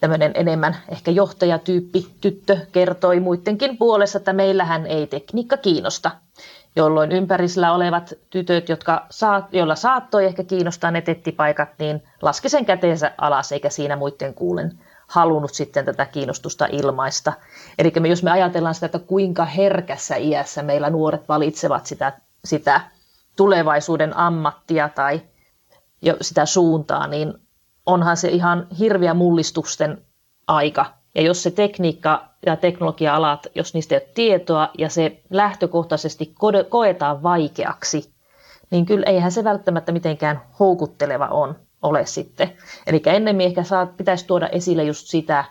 tämmöinen 0.00 0.32
enemmän 0.34 0.76
ehkä 0.88 1.10
johtajatyyppi 1.10 2.06
tyttö 2.20 2.58
kertoi 2.72 3.20
muidenkin 3.20 3.78
puolesta, 3.78 4.18
että 4.18 4.32
meillähän 4.32 4.86
ei 4.86 5.06
tekniikka 5.06 5.56
kiinnosta, 5.56 6.10
jolloin 6.76 7.12
ympärisellä 7.12 7.72
olevat 7.72 8.12
tytöt, 8.30 8.68
jotka 8.68 9.06
saat, 9.10 9.44
joilla 9.52 9.74
saattoi 9.74 10.24
ehkä 10.24 10.44
kiinnostaa 10.44 10.90
ne 10.90 11.00
tettipaikat, 11.00 11.68
niin 11.78 12.02
laski 12.22 12.48
sen 12.48 12.64
käteensä 12.64 13.12
alas 13.18 13.52
eikä 13.52 13.70
siinä 13.70 13.96
muiden 13.96 14.34
kuulen 14.34 14.78
halunnut 15.06 15.54
sitten 15.54 15.84
tätä 15.84 16.06
kiinnostusta 16.06 16.66
ilmaista. 16.72 17.32
Eli 17.78 17.92
jos 18.08 18.22
me 18.22 18.30
ajatellaan 18.30 18.74
sitä, 18.74 18.86
että 18.86 18.98
kuinka 18.98 19.44
herkässä 19.44 20.16
iässä 20.16 20.62
meillä 20.62 20.90
nuoret 20.90 21.28
valitsevat 21.28 21.86
sitä, 21.86 22.12
sitä 22.44 22.80
tulevaisuuden 23.36 24.16
ammattia 24.16 24.88
tai 24.88 25.20
jo 26.02 26.16
sitä 26.20 26.46
suuntaa, 26.46 27.06
niin 27.06 27.34
onhan 27.86 28.16
se 28.16 28.28
ihan 28.28 28.66
hirviä 28.78 29.14
mullistusten 29.14 30.04
aika. 30.46 30.86
Ja 31.14 31.22
jos 31.22 31.42
se 31.42 31.50
tekniikka 31.50 32.28
ja 32.46 32.56
teknologia-alat, 32.56 33.46
jos 33.54 33.74
niistä 33.74 33.94
ei 33.94 34.00
ole 34.00 34.12
tietoa 34.14 34.70
ja 34.78 34.88
se 34.88 35.22
lähtökohtaisesti 35.30 36.34
koetaan 36.68 37.22
vaikeaksi, 37.22 38.14
niin 38.70 38.86
kyllä 38.86 39.06
eihän 39.06 39.32
se 39.32 39.44
välttämättä 39.44 39.92
mitenkään 39.92 40.42
houkutteleva 40.58 41.26
on, 41.26 41.56
ole 41.82 42.06
sitten. 42.06 42.52
Eli 42.86 43.02
ennemmin 43.06 43.46
ehkä 43.46 43.62
saa, 43.62 43.86
pitäisi 43.86 44.26
tuoda 44.26 44.48
esille 44.48 44.84
just 44.84 45.06
sitä, 45.06 45.44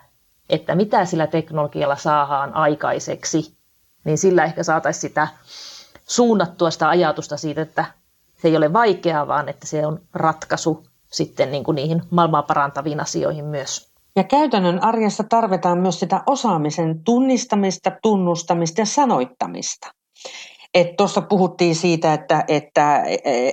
että 0.48 0.74
mitä 0.74 1.04
sillä 1.04 1.26
teknologialla 1.26 1.96
saadaan 1.96 2.54
aikaiseksi, 2.54 3.56
niin 4.04 4.18
sillä 4.18 4.44
ehkä 4.44 4.62
saataisiin 4.62 5.00
sitä 5.00 5.28
suunnattua 6.10 6.70
sitä 6.70 6.88
ajatusta 6.88 7.36
siitä, 7.36 7.62
että 7.62 7.84
se 8.42 8.48
ei 8.48 8.56
ole 8.56 8.72
vaikeaa, 8.72 9.28
vaan 9.28 9.48
että 9.48 9.66
se 9.66 9.86
on 9.86 10.00
ratkaisu 10.14 10.86
sitten 11.12 11.50
niin 11.50 11.64
kuin 11.64 11.74
niihin 11.74 12.02
maailmaa 12.10 12.42
parantaviin 12.42 13.00
asioihin 13.00 13.44
myös. 13.44 13.90
Ja 14.16 14.24
käytännön 14.24 14.84
arjessa 14.84 15.24
tarvitaan 15.24 15.78
myös 15.78 16.00
sitä 16.00 16.22
osaamisen 16.26 17.04
tunnistamista, 17.04 17.92
tunnustamista 18.02 18.80
ja 18.80 18.86
sanoittamista. 18.86 19.88
Tuossa 20.96 21.20
puhuttiin 21.20 21.76
siitä, 21.76 22.14
että, 22.14 22.44
että 22.48 23.04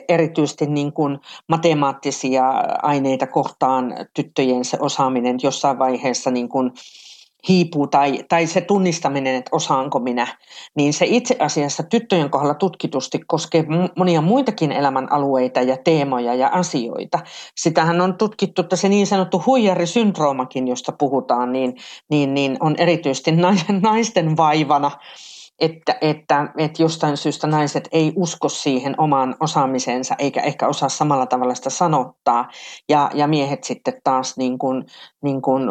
erityisesti 0.08 0.66
niin 0.66 0.94
kuin 0.94 1.20
matemaattisia 1.50 2.50
aineita 2.82 3.28
kohtaan 3.28 3.94
tyttöjen 4.14 4.66
se 4.66 4.78
osaaminen 4.82 5.38
jossain 5.44 5.80
vaiheessa 5.80 6.32
niin 6.32 6.50
kuin 6.50 6.72
hiipuu 7.50 7.88
tai, 7.88 8.24
tai 8.30 8.48
se 8.48 8.62
tunnistaminen, 8.62 9.36
että 9.36 9.50
osaanko 9.52 10.00
minä, 10.00 10.28
niin 10.76 10.94
se 10.94 11.06
itse 11.10 11.36
asiassa 11.40 11.84
tyttöjen 11.84 12.30
kohdalla 12.30 12.54
tutkitusti 12.54 13.20
koskee 13.28 13.66
monia 13.98 14.22
muitakin 14.22 14.72
elämänalueita 14.72 15.62
ja 15.62 15.78
teemoja 15.78 16.36
ja 16.36 16.48
asioita. 16.48 17.20
Sitähän 17.56 18.02
on 18.02 18.18
tutkittu, 18.18 18.62
että 18.62 18.76
se 18.76 18.90
niin 18.90 19.08
sanottu 19.08 19.44
huijarisyndroomakin, 19.46 20.68
josta 20.68 20.92
puhutaan, 20.92 21.52
niin, 21.52 21.76
niin, 22.10 22.34
niin 22.34 22.58
on 22.60 22.76
erityisesti 22.78 23.32
naisten 23.82 24.38
vaivana 24.38 24.92
että, 25.60 25.96
että, 26.02 26.50
että 26.58 26.84
jostain 26.84 27.18
syystä 27.18 27.48
naiset 27.48 27.90
ei 27.92 28.14
usko 28.16 28.50
siihen 28.50 28.96
omaan 28.98 29.36
osaamiseensa 29.40 30.16
eikä 30.20 30.42
ehkä 30.42 30.68
osaa 30.68 30.90
samalla 30.90 31.26
tavalla 31.26 31.56
sitä 31.56 31.70
sanottaa. 31.70 32.50
Ja, 32.90 33.12
ja 33.14 33.28
miehet 33.28 33.64
sitten 33.64 34.02
taas 34.04 34.38
niin 34.38 34.58
kuin, 34.58 34.86
niin 35.24 35.42
kuin 35.42 35.64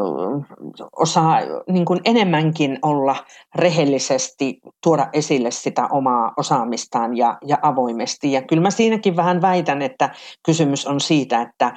osaa 0.96 1.38
niin 1.68 1.84
kuin 1.84 2.00
enemmänkin 2.04 2.78
olla 2.82 3.16
rehellisesti, 3.54 4.60
tuoda 4.82 5.08
esille 5.12 5.50
sitä 5.50 5.88
omaa 5.90 6.32
osaamistaan 6.36 7.16
ja, 7.16 7.38
ja 7.46 7.58
avoimesti. 7.62 8.32
Ja 8.32 8.42
kyllä 8.42 8.62
mä 8.62 8.70
siinäkin 8.70 9.16
vähän 9.16 9.42
väitän, 9.42 9.82
että 9.82 10.10
kysymys 10.42 10.86
on 10.86 11.00
siitä, 11.00 11.42
että, 11.42 11.72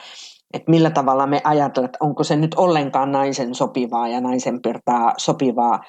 että 0.53 0.71
millä 0.71 0.89
tavalla 0.89 1.27
me 1.27 1.41
ajatellaan, 1.43 1.85
että 1.85 2.05
onko 2.05 2.23
se 2.23 2.35
nyt 2.35 2.53
ollenkaan 2.53 3.11
naisen 3.11 3.55
sopivaa 3.55 4.07
ja 4.07 4.21
naisen 4.21 4.61
pirtaa 4.61 5.13
sopivaa 5.17 5.79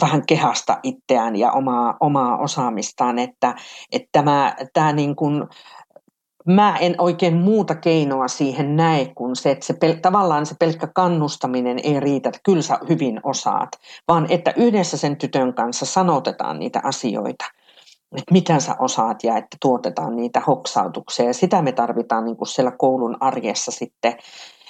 vähän 0.00 0.22
kehasta 0.26 0.78
itseään 0.82 1.36
ja 1.36 1.52
omaa, 1.52 1.96
omaa 2.00 2.38
osaamistaan, 2.38 3.18
että, 3.18 3.54
että 3.92 4.08
tämä, 4.12 4.56
tämä 4.72 4.92
niin 4.92 5.16
kuin, 5.16 5.44
mä 6.46 6.76
en 6.76 6.94
oikein 6.98 7.36
muuta 7.36 7.74
keinoa 7.74 8.28
siihen 8.28 8.76
näe 8.76 9.12
kuin 9.14 9.36
se, 9.36 9.50
että 9.50 9.66
se 9.66 9.72
pel- 9.72 10.00
tavallaan 10.02 10.46
se 10.46 10.54
pelkkä 10.58 10.86
kannustaminen 10.94 11.78
ei 11.82 12.00
riitä, 12.00 12.28
että 12.28 12.40
kyllä 12.44 12.62
sä 12.62 12.78
hyvin 12.88 13.20
osaat, 13.22 13.68
vaan 14.08 14.26
että 14.28 14.52
yhdessä 14.56 14.96
sen 14.96 15.16
tytön 15.16 15.54
kanssa 15.54 15.86
sanotetaan 15.86 16.58
niitä 16.58 16.80
asioita 16.84 17.44
että 18.12 18.32
mitä 18.32 18.60
sä 18.60 18.76
osaat 18.78 19.24
ja 19.24 19.36
että 19.36 19.56
tuotetaan 19.60 20.16
niitä 20.16 20.40
hoksautuksia. 20.40 21.26
Ja 21.26 21.34
sitä 21.34 21.62
me 21.62 21.72
tarvitaan 21.72 22.24
niin 22.24 22.36
kuin 22.36 22.48
siellä 22.48 22.70
koulun 22.70 23.16
arjessa 23.20 23.70
sitten 23.70 24.16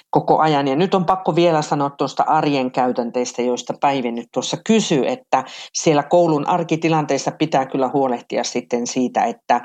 koko 0.09 0.37
ajan. 0.39 0.67
Ja 0.67 0.75
nyt 0.75 0.93
on 0.93 1.05
pakko 1.05 1.35
vielä 1.35 1.61
sanoa 1.61 1.89
tuosta 1.89 2.23
arjen 2.23 2.71
käytänteistä, 2.71 3.41
joista 3.41 3.73
Päivi 3.81 4.11
nyt 4.11 4.27
tuossa 4.33 4.57
kysyy, 4.67 5.07
että 5.07 5.43
siellä 5.73 6.03
koulun 6.03 6.47
arkitilanteissa 6.47 7.31
pitää 7.31 7.65
kyllä 7.65 7.89
huolehtia 7.93 8.43
sitten 8.43 8.87
siitä, 8.87 9.23
että 9.23 9.61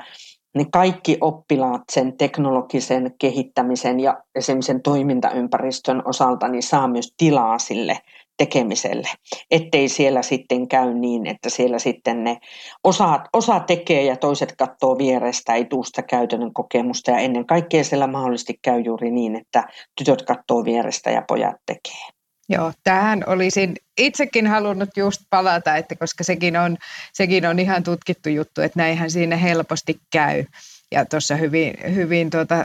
ne 0.55 0.65
kaikki 0.71 1.17
oppilaat 1.21 1.81
sen 1.91 2.17
teknologisen 2.17 3.13
kehittämisen 3.19 3.99
ja 3.99 4.17
esimerkiksi 4.35 4.67
sen 4.67 4.81
toimintaympäristön 4.81 6.01
osalta 6.05 6.47
niin 6.47 6.63
saa 6.63 6.87
myös 6.87 7.13
tilaa 7.17 7.59
sille 7.59 7.97
tekemiselle, 8.37 9.07
ettei 9.51 9.89
siellä 9.89 10.21
sitten 10.21 10.67
käy 10.67 10.93
niin, 10.93 11.27
että 11.27 11.49
siellä 11.49 11.79
sitten 11.79 12.23
ne 12.23 12.37
osa, 12.83 13.19
osa 13.33 13.59
tekee 13.59 14.03
ja 14.03 14.17
toiset 14.17 14.55
katsoo 14.57 14.97
vierestä, 14.97 15.53
ei 15.53 15.65
tuusta 15.65 16.01
käytännön 16.01 16.53
kokemusta 16.53 17.11
ja 17.11 17.17
ennen 17.17 17.45
kaikkea 17.45 17.83
siellä 17.83 18.07
mahdollisesti 18.07 18.59
käy 18.61 18.81
juuri 18.81 19.11
niin, 19.11 19.35
että 19.35 19.67
tytöt 19.97 20.21
katsoo 20.21 20.65
vierestä 20.65 21.11
ja 21.11 21.23
pojat 21.27 21.55
tekee. 21.65 22.13
Joo, 22.49 22.71
tähän 22.83 23.23
olisin 23.27 23.75
itsekin 23.97 24.47
halunnut 24.47 24.89
just 24.97 25.21
palata, 25.29 25.75
että 25.75 25.95
koska 25.95 26.23
sekin 26.23 26.57
on, 26.57 26.77
sekin 27.13 27.45
on 27.45 27.59
ihan 27.59 27.83
tutkittu 27.83 28.29
juttu, 28.29 28.61
että 28.61 28.79
näinhän 28.79 29.11
siinä 29.11 29.37
helposti 29.37 29.99
käy. 30.11 30.45
Ja 30.91 31.05
tuossa 31.05 31.35
hyvin, 31.35 31.73
hyvin 31.95 32.29
tuota, 32.29 32.55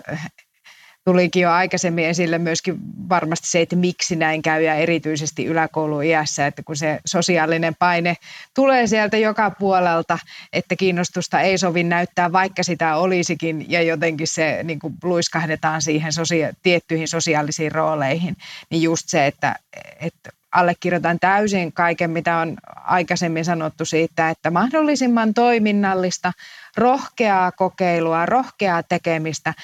tulikin 1.09 1.43
jo 1.43 1.51
aikaisemmin 1.51 2.05
esille 2.05 2.39
myöskin 2.39 2.79
varmasti 3.09 3.51
se, 3.51 3.61
että 3.61 3.77
miksi 3.77 4.17
näin 4.17 4.43
käy 4.43 4.63
ja 4.63 4.75
erityisesti 4.75 5.47
yläkouluiässä, 5.47 6.47
että 6.47 6.63
kun 6.63 6.77
se 6.77 7.01
sosiaalinen 7.07 7.75
paine 7.79 8.17
tulee 8.55 8.87
sieltä 8.87 9.17
joka 9.17 9.51
puolelta, 9.51 10.19
että 10.53 10.77
kiinnostusta 10.77 11.41
ei 11.41 11.59
sovi 11.59 11.83
näyttää, 11.83 12.33
vaikka 12.33 12.63
sitä 12.63 12.97
olisikin 12.97 13.71
ja 13.71 13.83
jotenkin 13.83 14.27
se 14.27 14.61
niin 14.65 14.79
kuin 14.79 14.95
luiskahdetaan 15.03 15.83
siihen 15.83 16.13
sosia- 16.13 16.53
tiettyihin 16.63 17.09
sosiaalisiin 17.09 17.73
rooleihin, 17.73 18.37
niin 18.71 18.83
just 18.83 19.09
se, 19.09 19.27
että, 19.27 19.55
että 20.01 20.31
allekirjoitan 20.53 21.19
täysin 21.19 21.73
kaiken, 21.73 22.11
mitä 22.11 22.37
on 22.37 22.57
aikaisemmin 22.77 23.45
sanottu 23.45 23.85
siitä, 23.85 24.31
että 24.31 24.51
mahdollisimman 24.51 25.35
toiminnallista, 25.35 26.33
rohkeaa 26.77 27.53
kokeilua, 27.53 28.27
rohkeaa 28.27 28.83
tekemistä 28.83 29.55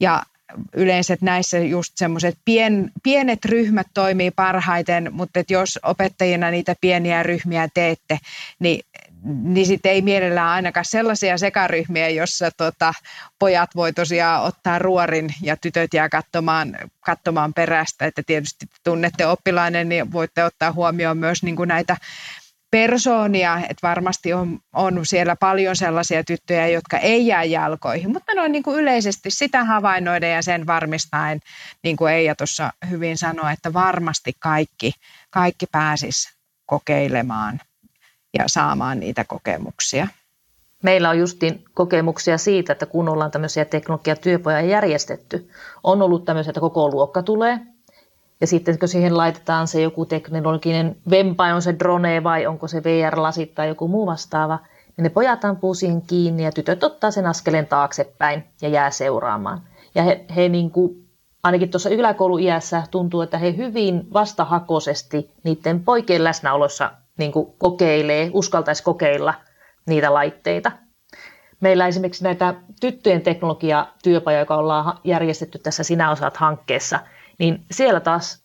Ja 0.00 0.22
yleensä 0.76 1.16
näissä 1.20 1.58
just 1.58 1.92
semmoiset 1.96 2.38
pien, 2.44 2.90
pienet 3.02 3.44
ryhmät 3.44 3.86
toimii 3.94 4.30
parhaiten, 4.30 5.08
mutta 5.12 5.40
että 5.40 5.52
jos 5.52 5.78
opettajina 5.82 6.50
niitä 6.50 6.74
pieniä 6.80 7.22
ryhmiä 7.22 7.68
teette, 7.74 8.18
niin 8.58 8.80
niin 9.24 9.66
sitten 9.66 9.92
ei 9.92 10.02
mielellään 10.02 10.48
ainakaan 10.48 10.86
sellaisia 10.88 11.38
sekaryhmiä, 11.38 12.08
jossa 12.08 12.50
tota, 12.50 12.94
pojat 13.38 13.70
voi 13.76 13.92
tosiaan 13.92 14.42
ottaa 14.42 14.78
ruorin 14.78 15.34
ja 15.42 15.56
tytöt 15.56 15.94
jää 15.94 16.08
katsomaan, 16.08 16.76
katsomaan 17.00 17.54
perästä. 17.54 18.06
Että 18.06 18.22
tietysti 18.26 18.66
tunnette 18.84 19.26
oppilainen, 19.26 19.88
niin 19.88 20.12
voitte 20.12 20.44
ottaa 20.44 20.72
huomioon 20.72 21.18
myös 21.18 21.42
niin 21.42 21.56
kuin 21.56 21.68
näitä 21.68 21.96
persoonia, 22.74 23.56
että 23.56 23.88
varmasti 23.88 24.32
on, 24.32 24.58
on 24.72 25.06
siellä 25.06 25.36
paljon 25.36 25.76
sellaisia 25.76 26.24
tyttöjä, 26.24 26.68
jotka 26.68 26.98
ei 26.98 27.26
jää 27.26 27.44
jalkoihin, 27.44 28.12
mutta 28.12 28.34
noin 28.34 28.52
niin 28.52 28.62
kuin 28.62 28.80
yleisesti 28.80 29.30
sitä 29.30 29.64
havainnoiden 29.64 30.32
ja 30.32 30.42
sen 30.42 30.66
varmistaen, 30.66 31.40
niin 31.84 31.96
kuin 31.96 32.12
Eija 32.12 32.34
tuossa 32.34 32.72
hyvin 32.90 33.18
sanoi, 33.18 33.52
että 33.52 33.72
varmasti 33.72 34.32
kaikki, 34.38 34.92
kaikki 35.30 35.66
pääsis 35.72 36.28
kokeilemaan 36.66 37.60
ja 38.38 38.44
saamaan 38.46 39.00
niitä 39.00 39.24
kokemuksia. 39.24 40.08
Meillä 40.82 41.10
on 41.10 41.18
justin 41.18 41.64
kokemuksia 41.74 42.38
siitä, 42.38 42.72
että 42.72 42.86
kun 42.86 43.08
ollaan 43.08 43.30
tämmöisiä 43.30 43.64
teknologiatyöpoja 43.64 44.60
järjestetty, 44.60 45.50
on 45.84 46.02
ollut 46.02 46.24
tämmöisiä, 46.24 46.50
että 46.50 46.60
koko 46.60 46.90
luokka 46.90 47.22
tulee 47.22 47.73
ja 48.40 48.46
sitten 48.46 48.78
kun 48.78 48.88
siihen 48.88 49.16
laitetaan 49.16 49.68
se 49.68 49.80
joku 49.80 50.06
teknologinen 50.06 50.96
vempa, 51.10 51.44
on 51.44 51.62
se 51.62 51.78
drone 51.78 52.24
vai 52.24 52.46
onko 52.46 52.68
se 52.68 52.82
VR-lasit 52.84 53.54
tai 53.54 53.68
joku 53.68 53.88
muu 53.88 54.06
vastaava, 54.06 54.58
niin 54.96 55.02
ne 55.02 55.08
pojat 55.08 55.44
ampuu 55.44 55.74
siihen 55.74 56.02
kiinni 56.02 56.44
ja 56.44 56.52
tytöt 56.52 56.84
ottaa 56.84 57.10
sen 57.10 57.26
askeleen 57.26 57.66
taaksepäin 57.66 58.44
ja 58.62 58.68
jää 58.68 58.90
seuraamaan. 58.90 59.60
Ja 59.94 60.02
he, 60.02 60.24
he 60.36 60.48
niin 60.48 60.70
kuin, 60.70 61.08
ainakin 61.42 61.70
tuossa 61.70 61.90
yläkouluiässä 61.90 62.82
tuntuu, 62.90 63.20
että 63.20 63.38
he 63.38 63.56
hyvin 63.56 64.12
vastahakoisesti 64.12 65.30
niiden 65.44 65.84
poikien 65.84 66.24
läsnäolossa 66.24 66.90
niin 67.18 67.32
kuin 67.32 67.54
kokeilee, 67.58 68.30
uskaltaisi 68.32 68.82
kokeilla 68.82 69.34
niitä 69.86 70.14
laitteita. 70.14 70.72
Meillä 71.60 71.86
esimerkiksi 71.86 72.24
näitä 72.24 72.54
tyttöjen 72.80 73.22
teknologiatyöpajoja, 73.22 74.40
joka 74.40 74.56
ollaan 74.56 74.98
järjestetty 75.04 75.58
tässä 75.58 75.82
Sinä 75.82 76.10
osaat 76.10 76.36
hankkeessa– 76.36 77.00
niin 77.38 77.64
siellä 77.70 78.00
taas 78.00 78.42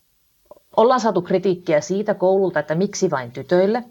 ollaan 0.77 0.99
saatu 0.99 1.21
kritiikkiä 1.21 1.81
siitä 1.81 2.13
koululta, 2.13 2.59
että 2.59 2.75
miksi 2.75 3.11
vain 3.11 3.31
tytöille, 3.31 3.83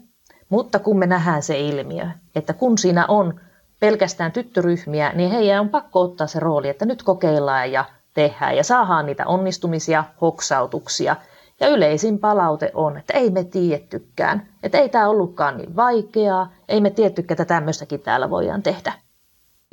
mutta 0.49 0.79
kun 0.79 0.99
me 0.99 1.07
nähdään 1.07 1.43
se 1.43 1.59
ilmiö, 1.59 2.07
että 2.35 2.53
kun 2.53 2.77
siinä 2.77 3.05
on 3.07 3.39
pelkästään 3.79 4.31
tyttöryhmiä, 4.31 5.11
niin 5.15 5.31
heidän 5.31 5.61
on 5.61 5.69
pakko 5.69 6.01
ottaa 6.01 6.27
se 6.27 6.39
rooli, 6.39 6.69
että 6.69 6.85
nyt 6.85 7.03
kokeillaan 7.03 7.71
ja 7.71 7.85
tehdään 8.13 8.57
ja 8.57 8.63
saadaan 8.63 9.05
niitä 9.05 9.27
onnistumisia, 9.27 10.03
hoksautuksia. 10.21 11.15
Ja 11.59 11.67
yleisin 11.67 12.19
palaute 12.19 12.71
on, 12.73 12.97
että 12.97 13.13
ei 13.13 13.29
me 13.29 13.43
tiettykään, 13.43 14.47
että 14.63 14.77
ei 14.77 14.89
tämä 14.89 15.09
ollutkaan 15.09 15.57
niin 15.57 15.75
vaikeaa, 15.75 16.51
ei 16.69 16.81
me 16.81 16.89
tiettykään, 16.89 17.33
että 17.33 17.45
tämmöistäkin 17.45 17.99
täällä 17.99 18.29
voidaan 18.29 18.63
tehdä. 18.63 18.93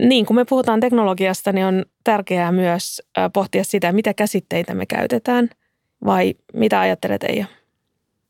Niin, 0.03 0.27
kun 0.27 0.37
me 0.37 0.45
puhutaan 0.45 0.81
teknologiasta, 0.81 1.53
niin 1.53 1.67
on 1.67 1.85
tärkeää 2.05 2.53
myös 2.53 3.03
pohtia 3.33 3.65
sitä, 3.65 3.93
mitä 3.93 4.15
käsitteitä 4.15 4.75
me 4.75 4.87
käytetään. 4.87 5.49
Vai 6.05 6.35
mitä 6.55 6.81
ajattelet 6.81 7.25
Eija? 7.25 7.47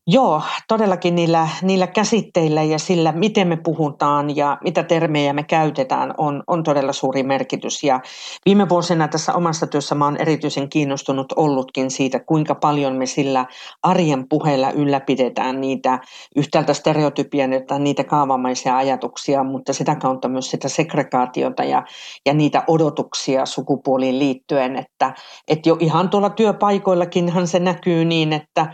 Joo, 0.09 0.43
todellakin 0.69 1.15
niillä, 1.15 1.49
niillä 1.63 1.87
käsitteillä 1.87 2.63
ja 2.63 2.79
sillä, 2.79 3.13
miten 3.13 3.49
me 3.49 3.57
puhutaan 3.57 4.37
ja 4.37 4.59
mitä 4.65 4.83
termejä 4.83 5.33
me 5.33 5.43
käytetään, 5.43 6.15
on, 6.19 6.43
on 6.47 6.63
todella 6.63 6.93
suuri 6.93 7.23
merkitys. 7.23 7.85
Ja 7.85 8.01
viime 8.45 8.69
vuosina 8.69 9.09
tässä 9.09 9.35
omassa 9.35 9.67
työssä 9.67 9.95
mä 9.95 10.07
olen 10.07 10.21
erityisen 10.21 10.69
kiinnostunut 10.69 11.33
ollutkin 11.37 11.91
siitä, 11.91 12.21
kuinka 12.21 12.55
paljon 12.55 12.93
me 12.93 13.07
sillä 13.07 13.47
arjen 13.83 14.29
puheella 14.29 14.71
ylläpidetään 14.71 15.61
niitä 15.61 15.99
yhtäältä 16.37 16.75
stereotypia, 16.75 17.47
niitä 17.79 18.05
kaavamaisia 18.05 18.77
ajatuksia, 18.77 19.45
mutta 19.45 19.73
sitä 19.73 19.95
kautta 19.95 20.29
myös 20.29 20.51
sitä 20.51 20.69
segregaatiota 20.69 21.65
ja, 21.65 21.83
ja 22.27 22.35
niitä 22.35 22.65
odotuksia 22.67 23.47
sukupuoliin 23.47 24.19
liittyen, 24.19 24.77
että, 24.77 25.15
että 25.49 25.69
jo 25.69 25.77
ihan 25.81 26.09
tuolla 26.09 26.31
työpaikoillakinhan 26.31 27.47
se 27.47 27.59
näkyy 27.59 28.05
niin, 28.05 28.33
että 28.33 28.67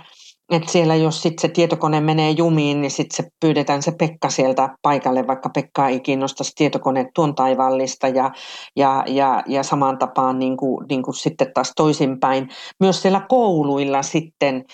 et 0.50 0.68
siellä 0.68 0.94
jos 0.94 1.22
sit 1.22 1.38
se 1.38 1.48
tietokone 1.48 2.00
menee 2.00 2.30
jumiin, 2.30 2.80
niin 2.80 2.90
sitten 2.90 3.16
se 3.16 3.30
pyydetään 3.40 3.82
se 3.82 3.92
Pekka 3.98 4.30
sieltä 4.30 4.68
paikalle, 4.82 5.26
vaikka 5.26 5.50
Pekka 5.54 5.88
ei 5.88 6.00
kiinnostaisi 6.00 6.52
tietokone 6.54 7.10
tuon 7.14 7.34
taivallista 7.34 8.08
ja, 8.08 8.30
ja, 8.76 9.04
ja, 9.06 9.42
ja 9.46 9.62
samaan 9.62 9.98
tapaan 9.98 10.38
niin 10.38 10.56
kuin, 10.56 10.86
niin 10.88 11.02
kuin 11.02 11.14
sitten 11.14 11.52
taas 11.54 11.72
toisinpäin. 11.76 12.48
Myös 12.80 13.02
siellä 13.02 13.26
kouluilla 13.28 14.02
sitten 14.02 14.64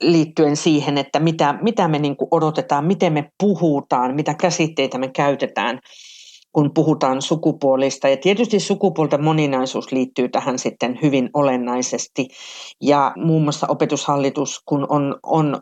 liittyen 0.00 0.56
siihen, 0.56 0.98
että 0.98 1.20
mitä, 1.20 1.58
mitä 1.62 1.88
me 1.88 1.98
niin 1.98 2.16
kuin 2.16 2.28
odotetaan, 2.30 2.84
miten 2.84 3.12
me 3.12 3.30
puhutaan, 3.38 4.14
mitä 4.14 4.34
käsitteitä 4.34 4.98
me 4.98 5.08
käytetään– 5.08 5.78
kun 6.52 6.70
puhutaan 6.74 7.22
sukupuolista. 7.22 8.08
Ja 8.08 8.16
tietysti 8.16 8.60
sukupuolten 8.60 9.24
moninaisuus 9.24 9.92
liittyy 9.92 10.28
tähän 10.28 10.58
sitten 10.58 10.98
hyvin 11.02 11.30
olennaisesti. 11.34 12.28
Ja 12.80 13.12
muun 13.16 13.42
muassa 13.42 13.66
opetushallitus, 13.70 14.62
kun 14.66 14.86
on, 14.88 15.16
on 15.22 15.58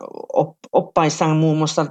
oppaissaan 0.73 1.37
muun 1.37 1.57
muassa 1.57 1.85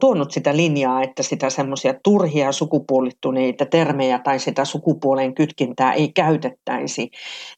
tuonut 0.00 0.30
sitä 0.30 0.56
linjaa, 0.56 1.02
että 1.02 1.22
sitä 1.22 1.50
semmoisia 1.50 1.94
turhia 2.04 2.52
sukupuolittuneita 2.52 3.66
termejä 3.66 4.18
tai 4.18 4.38
sitä 4.38 4.64
sukupuolen 4.64 5.34
kytkintää 5.34 5.92
ei 5.92 6.12
käytettäisi, 6.12 7.10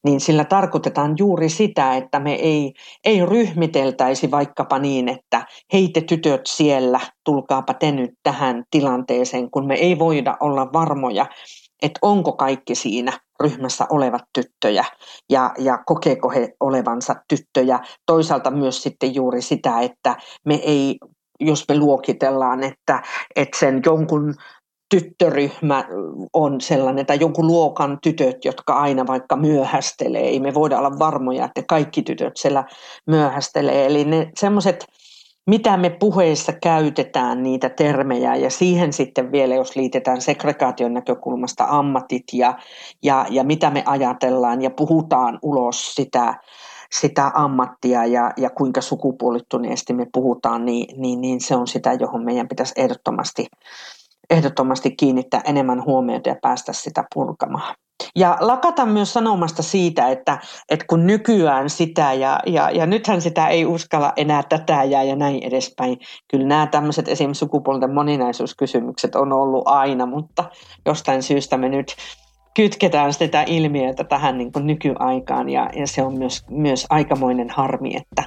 niin 0.05 0.21
sillä 0.21 0.45
tarkoitetaan 0.45 1.15
juuri 1.19 1.49
sitä, 1.49 1.97
että 1.97 2.21
me 2.21 2.35
ei, 2.35 2.73
ei 3.05 3.27
ryhmiteltäisi 3.27 4.31
vaikkapa 4.31 4.79
niin, 4.79 5.09
että 5.09 5.47
heite 5.73 6.01
tytöt 6.01 6.41
siellä, 6.47 7.01
tulkaapa 7.25 7.75
te 7.75 7.93
nyt 7.93 8.11
tähän 8.23 8.65
tilanteeseen, 8.71 9.51
kun 9.51 9.67
me 9.67 9.75
ei 9.75 9.99
voida 9.99 10.37
olla 10.41 10.62
varmoja, 10.73 11.27
että 11.83 11.99
onko 12.03 12.33
kaikki 12.33 12.75
siinä 12.75 13.13
ryhmässä 13.41 13.87
olevat 13.91 14.23
tyttöjä 14.35 14.85
ja, 15.31 15.51
ja 15.59 15.79
kokeeko 15.87 16.31
he 16.31 16.49
olevansa 16.61 17.15
tyttöjä. 17.29 17.81
Toisaalta 18.07 18.51
myös 18.51 18.83
sitten 18.83 19.15
juuri 19.15 19.43
sitä, 19.43 19.81
että 19.81 20.17
me 20.47 20.55
ei, 20.55 20.99
jos 21.41 21.65
me 21.69 21.79
luokitellaan, 21.79 22.63
että, 22.63 23.03
että 23.37 23.59
sen 23.59 23.83
jonkun 23.87 24.35
tyttöryhmä 24.91 25.85
on 26.33 26.61
sellainen, 26.61 27.07
tai 27.07 27.21
jonkun 27.21 27.47
luokan 27.47 27.99
tytöt, 28.03 28.45
jotka 28.45 28.75
aina 28.75 29.07
vaikka 29.07 29.37
myöhästelee. 29.37 30.23
Ei 30.23 30.41
me 30.41 30.55
voida 30.55 30.79
olla 30.79 30.99
varmoja, 30.99 31.45
että 31.45 31.63
kaikki 31.69 32.03
tytöt 32.03 32.37
siellä 32.37 32.65
myöhästelee. 33.07 33.87
Eli 33.87 34.05
ne 34.05 34.31
semmoiset 34.39 34.87
mitä 35.47 35.77
me 35.77 35.91
puheessa 35.91 36.53
käytetään 36.53 37.43
niitä 37.43 37.69
termejä 37.69 38.35
ja 38.35 38.51
siihen 38.51 38.93
sitten 38.93 39.33
vielä, 39.33 39.55
jos 39.55 39.77
liitetään 39.77 40.21
segregaation 40.21 40.95
näkökulmasta 40.95 41.67
ammatit 41.69 42.25
ja, 42.33 42.59
ja, 43.03 43.27
ja 43.31 43.45
mitä 43.45 43.71
me 43.71 43.83
ajatellaan 43.87 44.63
ja 44.63 44.71
puhutaan 44.71 45.39
ulos 45.43 45.95
sitä, 45.95 46.35
sitä 46.93 47.31
ammattia 47.35 48.07
ja, 48.07 48.33
ja 48.37 48.51
kuinka 48.51 48.81
sukupuolittuneesti 48.81 49.93
me 49.93 50.07
puhutaan, 50.13 50.65
niin, 50.65 51.01
niin, 51.01 51.21
niin 51.21 51.41
se 51.41 51.57
on 51.57 51.67
sitä, 51.67 51.93
johon 51.93 52.25
meidän 52.25 52.49
pitäisi 52.49 52.75
ehdottomasti, 52.77 53.47
ehdottomasti 54.31 54.91
kiinnittää 54.91 55.41
enemmän 55.45 55.85
huomiota 55.85 56.29
ja 56.29 56.37
päästä 56.43 56.73
sitä 56.73 57.05
purkamaan. 57.15 57.75
Ja 58.17 58.37
lakata 58.41 58.87
myös 58.87 59.13
sanomasta 59.13 59.63
siitä, 59.63 60.09
että, 60.09 60.39
että 60.69 60.85
kun 60.89 61.07
nykyään 61.07 61.71
sitä 61.71 62.13
ja, 62.13 62.41
ja, 62.47 62.71
ja 62.71 62.87
nythän 62.87 63.21
sitä 63.21 63.49
ei 63.49 63.67
uskalla 63.67 64.13
enää 64.17 64.43
tätä 64.49 64.85
ja, 64.85 65.03
ja 65.03 65.17
näin 65.17 65.43
edespäin. 65.43 65.99
Kyllä 66.29 66.47
nämä 66.47 66.67
tämmöiset 66.67 67.09
esimerkiksi 67.09 67.39
sukupuolten 67.39 67.95
moninaisuuskysymykset 67.95 69.15
on 69.15 69.33
ollut 69.33 69.63
aina, 69.67 70.07
mutta 70.07 70.45
jostain 70.87 71.23
syystä 71.23 71.57
me 71.57 71.69
nyt 71.69 71.97
kytketään 72.55 73.13
sitä 73.13 73.43
ilmiötä 73.43 74.05
tähän 74.05 74.39
niin 74.39 74.53
kuin 74.53 74.67
nykyaikaan 74.67 75.49
ja, 75.49 75.71
ja 75.77 75.87
se 75.87 76.03
on 76.03 76.19
myös, 76.19 76.45
myös 76.51 76.87
aikamoinen 76.91 77.51
harmi, 77.51 77.97
että, 77.97 78.25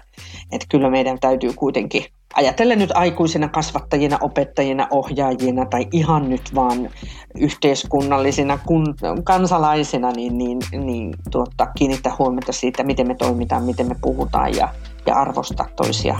että 0.52 0.68
kyllä 0.70 0.90
meidän 0.90 1.20
täytyy 1.20 1.54
kuitenkin 1.56 2.06
ajatellen 2.36 2.80
nyt 2.80 2.92
aikuisina 2.94 3.48
kasvattajina, 3.48 4.18
opettajina, 4.22 4.88
ohjaajina 4.92 5.66
tai 5.66 5.88
ihan 5.92 6.30
nyt 6.30 6.56
vaan 6.56 6.90
yhteiskunnallisina 7.36 8.60
kun, 8.66 8.96
kansalaisina, 9.24 10.12
niin, 10.12 10.38
niin, 10.38 10.58
niin 10.72 11.16
tuota, 11.32 11.68
kiinnittää 11.78 12.16
huomiota 12.20 12.52
siitä, 12.52 12.84
miten 12.84 13.08
me 13.08 13.16
toimitaan, 13.16 13.64
miten 13.64 13.88
me 13.88 13.96
puhutaan 14.02 14.56
ja, 14.56 14.70
ja 15.06 15.16
arvostaa 15.16 15.68
toisia, 15.76 16.20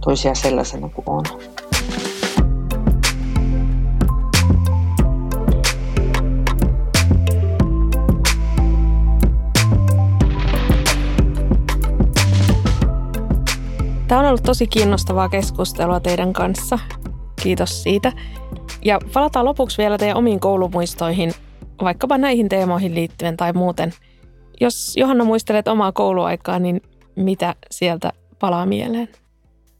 toisia 0.00 0.34
sellaisena 0.34 0.88
kuin 0.88 1.04
on. 1.06 1.24
Tämä 14.08 14.20
on 14.20 14.26
ollut 14.26 14.42
tosi 14.42 14.66
kiinnostavaa 14.66 15.28
keskustelua 15.28 16.00
teidän 16.00 16.32
kanssa. 16.32 16.78
Kiitos 17.42 17.82
siitä. 17.82 18.12
Ja 18.84 18.98
palataan 19.12 19.44
lopuksi 19.44 19.78
vielä 19.78 19.98
teidän 19.98 20.16
omiin 20.16 20.40
koulumuistoihin, 20.40 21.32
vaikkapa 21.82 22.18
näihin 22.18 22.48
teemoihin 22.48 22.94
liittyen 22.94 23.36
tai 23.36 23.52
muuten. 23.52 23.92
Jos 24.60 24.96
Johanna 24.96 25.24
muistelet 25.24 25.68
omaa 25.68 25.92
kouluaikaa, 25.92 26.58
niin 26.58 26.82
mitä 27.16 27.54
sieltä 27.70 28.12
palaa 28.38 28.66
mieleen? 28.66 29.08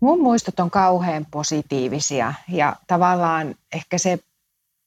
Mun 0.01 0.21
muistot 0.21 0.61
on 0.61 0.71
kauhean 0.71 1.27
positiivisia 1.31 2.35
ja 2.49 2.77
tavallaan 2.87 3.55
ehkä 3.75 3.99
se 3.99 4.19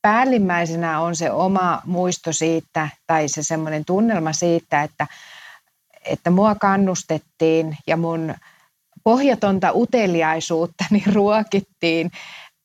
päällimmäisenä 0.02 1.02
on 1.02 1.16
se 1.16 1.32
oma 1.32 1.82
muisto 1.86 2.34
siitä 2.34 2.90
tai 3.08 3.28
se 3.28 3.44
semmoinen 3.44 3.86
tunnelma 3.86 4.34
siitä, 4.34 4.84
että, 4.84 5.08
että 6.06 6.30
mua 6.30 6.56
kannustettiin 6.56 7.78
ja 7.88 7.98
mun 7.98 8.34
pohjatonta 9.08 9.72
uteliaisuuttani 9.74 11.04
ruokittiin 11.14 12.12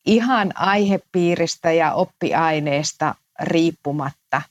ihan 0.07 0.53
aihepiiristä 0.57 1.72
ja 1.72 1.93
oppiaineesta 1.93 3.14
riippumatta. 3.40 4.43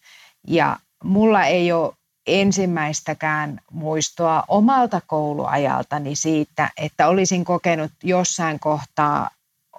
Ja 0.47 0.77
mulla 1.03 1.45
ei 1.45 1.71
ole 1.71 1.93
ensimmäistäkään 2.27 3.59
muistoa 3.71 4.43
omalta 4.47 5.01
kouluajaltani 5.07 6.15
siitä, 6.15 6.69
että 6.77 7.07
olisin 7.07 7.45
kokenut 7.45 7.91
jossain 8.03 8.59
kohtaa 8.59 9.29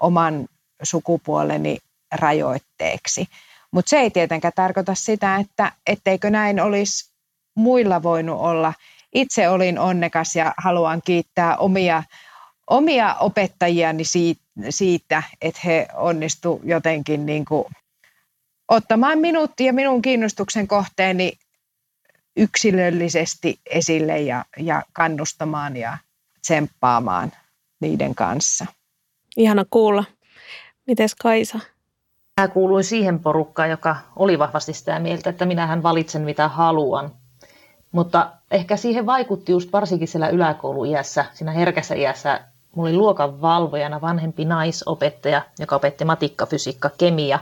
oman 0.01 0.49
sukupuoleni 0.83 1.79
rajoitteeksi. 2.15 3.27
Mutta 3.71 3.91
se 3.91 3.99
ei 3.99 4.11
tietenkään 4.11 4.53
tarkoita 4.57 4.95
sitä, 4.95 5.37
että 5.37 5.73
etteikö 5.87 6.31
näin 6.31 6.61
olisi 6.61 7.13
muilla 7.57 8.03
voinut 8.03 8.41
olla. 8.41 8.75
Itse 9.15 9.49
olin 9.49 9.79
onnekas 9.79 10.37
ja 10.37 10.55
haluan 10.57 11.03
kiittää 11.05 11.57
omia, 11.57 12.03
omia 12.71 13.15
opettajiani 13.15 14.03
siitä, 14.71 15.23
että 15.43 15.61
he 15.65 15.89
onnistu 15.95 16.61
jotenkin 16.65 17.27
niin 17.27 17.45
kuin 17.45 17.65
ottamaan 18.69 19.19
minut 19.19 19.61
ja 19.61 19.73
minun 19.73 20.03
kiinnostuksen 20.03 20.69
kohteeni 20.69 21.33
yksilöllisesti 22.37 23.61
esille 23.67 24.21
ja, 24.21 24.45
ja 24.59 24.83
kannustamaan 24.93 25.77
ja 25.77 25.99
tsemppaamaan 26.41 27.33
niiden 27.81 28.15
kanssa. 28.15 28.67
Ihana 29.37 29.65
kuulla. 29.71 30.05
Mites 30.87 31.15
Kaisa? 31.15 31.59
Mä 32.41 32.49
kuuluin 32.49 32.85
siihen 32.85 33.21
porukkaan, 33.21 33.71
joka 33.71 33.97
oli 34.17 34.39
vahvasti 34.39 34.73
sitä 34.73 34.99
mieltä, 34.99 35.31
että 35.31 35.47
minähän 35.47 35.83
valitsen 35.83 36.23
mitä 36.23 36.49
haluan. 36.49 37.22
Mutta 37.93 38.31
ehkä 38.51 38.77
siihen 38.77 39.07
vaikutti 39.07 39.53
just 39.53 39.73
varsinkin 39.73 40.09
siellä 40.09 40.29
yläkouluiässä, 40.29 41.25
siinä 41.35 41.53
herkässä 41.53 41.95
iässä, 41.95 42.41
mulla 42.77 42.89
oli 42.89 42.97
luokan 42.97 43.41
valvojana 43.41 44.01
vanhempi 44.01 44.45
naisopettaja, 44.45 45.43
joka 45.59 45.77
opetti 45.77 46.05
matikka, 46.05 46.47
fysiikka, 46.47 46.91
kemia. 46.99 47.39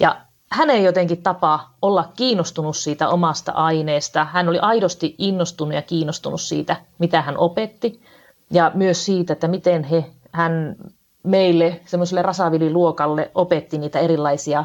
Ja 0.00 0.16
hänen 0.50 0.84
jotenkin 0.84 1.22
tapa 1.22 1.68
olla 1.82 2.12
kiinnostunut 2.16 2.76
siitä 2.76 3.08
omasta 3.08 3.52
aineesta. 3.52 4.24
Hän 4.24 4.48
oli 4.48 4.58
aidosti 4.58 5.14
innostunut 5.18 5.74
ja 5.74 5.82
kiinnostunut 5.82 6.40
siitä, 6.40 6.76
mitä 6.98 7.22
hän 7.22 7.38
opetti. 7.38 8.02
Ja 8.50 8.70
myös 8.74 9.04
siitä, 9.04 9.32
että 9.32 9.48
miten 9.48 9.84
he, 9.84 10.04
hän 10.32 10.76
meille, 11.22 11.80
semmoiselle 11.86 12.22
rasavililuokalle, 12.22 13.30
opetti 13.34 13.78
niitä 13.78 13.98
erilaisia 13.98 14.64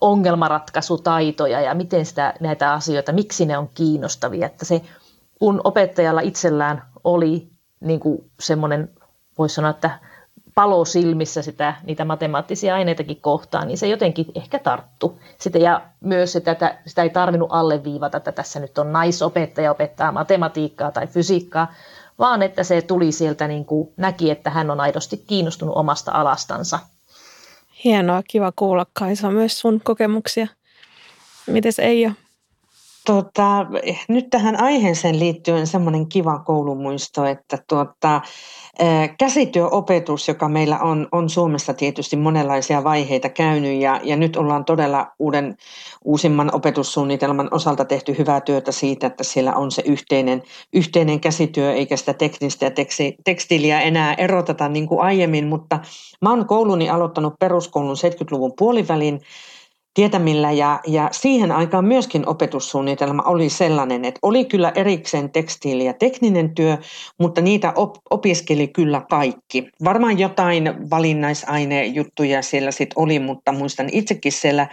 ongelmanratkaisutaitoja 0.00 1.60
ja 1.60 1.74
miten 1.74 2.06
sitä, 2.06 2.34
näitä 2.40 2.72
asioita, 2.72 3.12
miksi 3.12 3.46
ne 3.46 3.58
on 3.58 3.68
kiinnostavia. 3.74 4.46
Että 4.46 4.64
se, 4.64 4.82
kun 5.38 5.60
opettajalla 5.64 6.20
itsellään 6.20 6.82
oli 7.04 7.48
niin 7.80 8.00
kuin 8.00 8.30
semmoinen, 8.40 8.90
voisi 9.38 9.54
sanoa, 9.54 9.70
että 9.70 9.90
palo 10.54 10.84
silmissä 10.84 11.42
sitä, 11.42 11.74
niitä 11.84 12.04
matemaattisia 12.04 12.74
aineitakin 12.74 13.20
kohtaan, 13.20 13.66
niin 13.66 13.78
se 13.78 13.86
jotenkin 13.88 14.26
ehkä 14.34 14.58
tarttu. 14.58 15.18
Sitä, 15.38 15.58
ja 15.58 15.82
myös 16.00 16.36
että 16.36 16.78
sitä 16.86 17.02
ei 17.02 17.10
tarvinnut 17.10 17.52
alleviivata, 17.52 18.16
että 18.16 18.32
tässä 18.32 18.60
nyt 18.60 18.78
on 18.78 18.92
naisopettaja 18.92 19.70
opettaa 19.70 20.12
matematiikkaa 20.12 20.90
tai 20.92 21.06
fysiikkaa, 21.06 21.72
vaan 22.18 22.42
että 22.42 22.64
se 22.64 22.82
tuli 22.82 23.12
sieltä, 23.12 23.48
niin 23.48 23.64
kuin 23.64 23.92
näki, 23.96 24.30
että 24.30 24.50
hän 24.50 24.70
on 24.70 24.80
aidosti 24.80 25.24
kiinnostunut 25.26 25.76
omasta 25.76 26.12
alastansa. 26.12 26.78
Hienoa, 27.86 28.22
kiva 28.30 28.52
kuulla 28.56 28.86
Kaisa 28.92 29.30
myös 29.30 29.60
sun 29.60 29.80
kokemuksia. 29.84 30.46
Mites 31.46 31.78
Eija? 31.78 32.12
Tota, 33.06 33.66
nyt 34.08 34.30
tähän 34.30 34.62
aiheeseen 34.62 35.18
liittyen 35.18 35.66
semmoinen 35.66 36.08
kiva 36.08 36.38
koulumuisto, 36.38 37.24
että 37.24 37.58
tuota, 37.68 38.20
käsityöopetus, 39.18 40.28
joka 40.28 40.48
meillä 40.48 40.78
on, 40.78 41.08
on 41.12 41.30
Suomessa 41.30 41.74
tietysti 41.74 42.16
monenlaisia 42.16 42.84
vaiheita 42.84 43.28
käynyt 43.28 43.80
ja, 43.80 44.00
ja 44.04 44.16
nyt 44.16 44.36
ollaan 44.36 44.64
todella 44.64 45.06
uuden 45.18 45.56
uusimman 46.04 46.54
opetussuunnitelman 46.54 47.48
osalta 47.50 47.84
tehty 47.84 48.18
hyvää 48.18 48.40
työtä 48.40 48.72
siitä, 48.72 49.06
että 49.06 49.24
siellä 49.24 49.54
on 49.54 49.70
se 49.70 49.82
yhteinen, 49.86 50.42
yhteinen 50.72 51.20
käsityö 51.20 51.72
eikä 51.72 51.96
sitä 51.96 52.14
teknistä 52.14 52.64
ja 52.64 52.70
teksti, 52.70 53.16
tekstiiliä 53.24 53.80
enää 53.80 54.14
eroteta 54.14 54.68
niin 54.68 54.86
kuin 54.86 55.00
aiemmin, 55.00 55.46
mutta 55.46 55.78
mä 56.22 56.30
oon 56.30 56.46
kouluni 56.46 56.90
aloittanut 56.90 57.34
peruskoulun 57.40 57.96
70-luvun 57.96 58.52
puolivälin 58.58 59.20
tietämillä 59.96 60.52
ja, 60.52 60.80
ja 60.86 61.08
siihen 61.12 61.52
aikaan 61.52 61.84
myöskin 61.84 62.28
opetussuunnitelma 62.28 63.22
oli 63.22 63.48
sellainen, 63.48 64.04
että 64.04 64.18
oli 64.22 64.44
kyllä 64.44 64.72
erikseen 64.74 65.30
tekstiili 65.30 65.84
ja 65.84 65.92
tekninen 65.92 66.54
työ, 66.54 66.78
mutta 67.18 67.40
niitä 67.40 67.72
op, 67.76 67.96
opiskeli 68.10 68.68
kyllä 68.68 69.02
kaikki. 69.10 69.68
Varmaan 69.84 70.18
jotain 70.18 70.90
valinnaisaineejuttuja 70.90 72.42
siellä 72.42 72.70
sitten 72.70 73.02
oli, 73.02 73.18
mutta 73.18 73.52
muistan 73.52 73.88
itsekin 73.92 74.32
siellä 74.32 74.68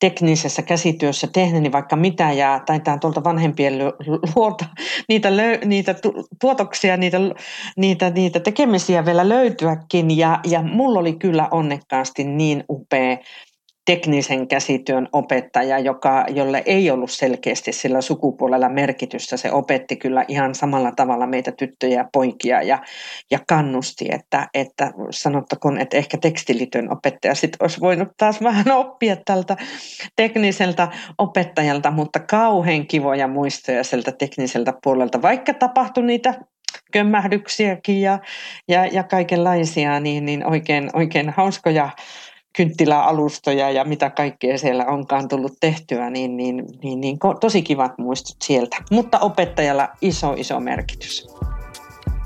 teknisessä 0.00 0.62
käsityössä 0.62 1.28
tehneeni 1.32 1.72
vaikka 1.72 1.96
mitä 1.96 2.32
ja 2.32 2.60
taitaa 2.66 2.98
tuolta 2.98 3.24
vanhempien 3.24 3.78
luota 4.34 4.64
niitä, 5.08 5.36
lö, 5.36 5.58
niitä 5.64 5.94
tuotoksia, 6.40 6.96
niitä, 6.96 7.18
niitä, 7.76 8.10
niitä 8.10 8.40
tekemisiä 8.40 9.04
vielä 9.04 9.28
löytyäkin 9.28 10.16
ja, 10.18 10.40
ja 10.44 10.62
mulla 10.62 11.00
oli 11.00 11.12
kyllä 11.12 11.48
onnekkaasti 11.50 12.24
niin 12.24 12.64
upea 12.70 13.18
teknisen 13.84 14.48
käsityön 14.48 15.08
opettaja, 15.12 15.78
joka, 15.78 16.24
jolle 16.28 16.62
ei 16.66 16.90
ollut 16.90 17.10
selkeästi 17.10 17.72
sillä 17.72 18.00
sukupuolella 18.00 18.68
merkitystä. 18.68 19.36
Se 19.36 19.52
opetti 19.52 19.96
kyllä 19.96 20.24
ihan 20.28 20.54
samalla 20.54 20.92
tavalla 20.92 21.26
meitä 21.26 21.52
tyttöjä 21.52 21.98
ja 21.98 22.08
poikia 22.12 22.62
ja, 22.62 22.78
ja 23.30 23.38
kannusti, 23.48 24.08
että, 24.10 24.48
että 24.54 24.92
sanottakoon, 25.10 25.80
että 25.80 25.96
ehkä 25.96 26.18
tekstilityön 26.18 26.92
opettaja 26.92 27.34
sit 27.34 27.56
olisi 27.60 27.80
voinut 27.80 28.08
taas 28.16 28.42
vähän 28.42 28.70
oppia 28.70 29.16
tältä 29.24 29.56
tekniseltä 30.16 30.88
opettajalta, 31.18 31.90
mutta 31.90 32.20
kauhean 32.20 32.86
kivoja 32.86 33.28
muistoja 33.28 33.84
sieltä 33.84 34.12
tekniseltä 34.12 34.72
puolelta, 34.82 35.22
vaikka 35.22 35.54
tapahtui 35.54 36.04
niitä 36.04 36.34
kömmähdyksiäkin 36.92 38.00
ja, 38.00 38.18
ja, 38.68 38.86
ja 38.86 39.02
kaikenlaisia, 39.02 40.00
niin, 40.00 40.26
niin 40.26 40.46
oikein, 40.46 40.90
oikein 40.92 41.30
hauskoja 41.30 41.90
kynttiläalustoja 42.56 43.70
ja 43.70 43.84
mitä 43.84 44.10
kaikkea 44.10 44.58
siellä 44.58 44.86
onkaan 44.86 45.28
tullut 45.28 45.52
tehtyä, 45.60 46.10
niin, 46.10 46.36
niin, 46.36 46.64
niin, 46.82 47.00
niin 47.00 47.18
tosi 47.40 47.62
kivat 47.62 47.98
muistot 47.98 48.36
sieltä. 48.42 48.76
Mutta 48.90 49.18
opettajalla 49.18 49.88
iso, 50.00 50.34
iso 50.36 50.60
merkitys. 50.60 51.26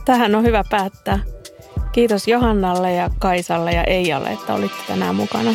Tähän 0.05 0.35
on 0.35 0.45
hyvä 0.45 0.65
päättää. 0.71 1.19
Kiitos 1.93 2.29
Johannalle 2.29 2.93
ja 2.93 3.11
Kaisalle 3.19 3.73
ja 3.73 3.85
Eijalle, 3.85 4.31
että 4.31 4.55
olitte 4.55 4.83
tänään 4.87 5.15
mukana. 5.15 5.51